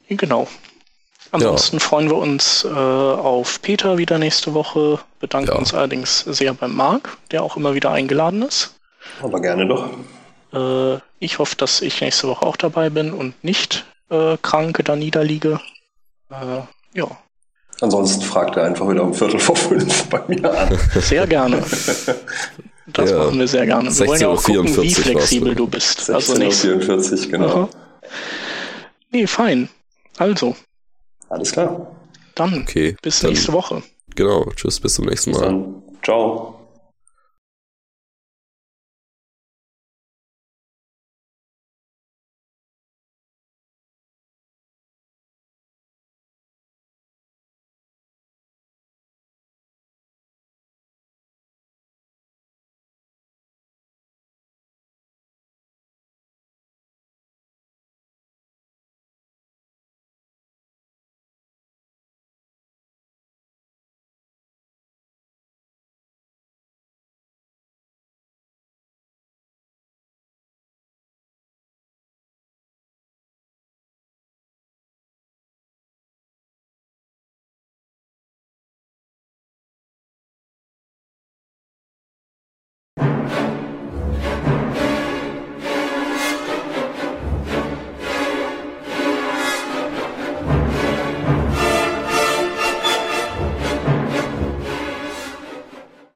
[0.09, 0.47] genau.
[1.31, 5.57] Ansonsten freuen wir uns äh, auf Peter wieder nächste Woche, bedanken Ja.
[5.57, 8.75] uns allerdings sehr beim Marc, der auch immer wieder eingeladen ist.
[9.21, 9.89] Aber gerne doch.
[10.53, 14.95] Äh, ich hoffe, dass ich nächste Woche auch dabei bin und nicht äh, krank da
[14.95, 15.59] niederliege.
[16.31, 16.61] Äh,
[16.97, 17.07] ja,
[17.81, 20.77] Ansonsten fragt er einfach wieder um Viertel vor fünf bei mir an.
[20.95, 21.61] sehr gerne.
[22.87, 23.17] Das Ja.
[23.17, 23.89] machen wir sehr gerne.
[23.97, 26.09] Wir wollen ja auch gucken, 16:44 wie flexibel du bist.
[26.09, 26.53] Also nicht.
[26.63, 27.47] 16.44 genau.
[27.47, 27.69] Aha.
[29.11, 29.67] Nee, fein.
[30.17, 30.55] Also,
[31.29, 31.91] Alles klar.
[32.35, 32.95] dann Okay.
[33.01, 33.83] bis dann, nächste Woche.
[34.15, 34.45] Genau.
[34.55, 35.47] Tschüss, bis zum nächsten Bis Mal.
[35.47, 35.83] dann.
[36.01, 36.54] Ciao.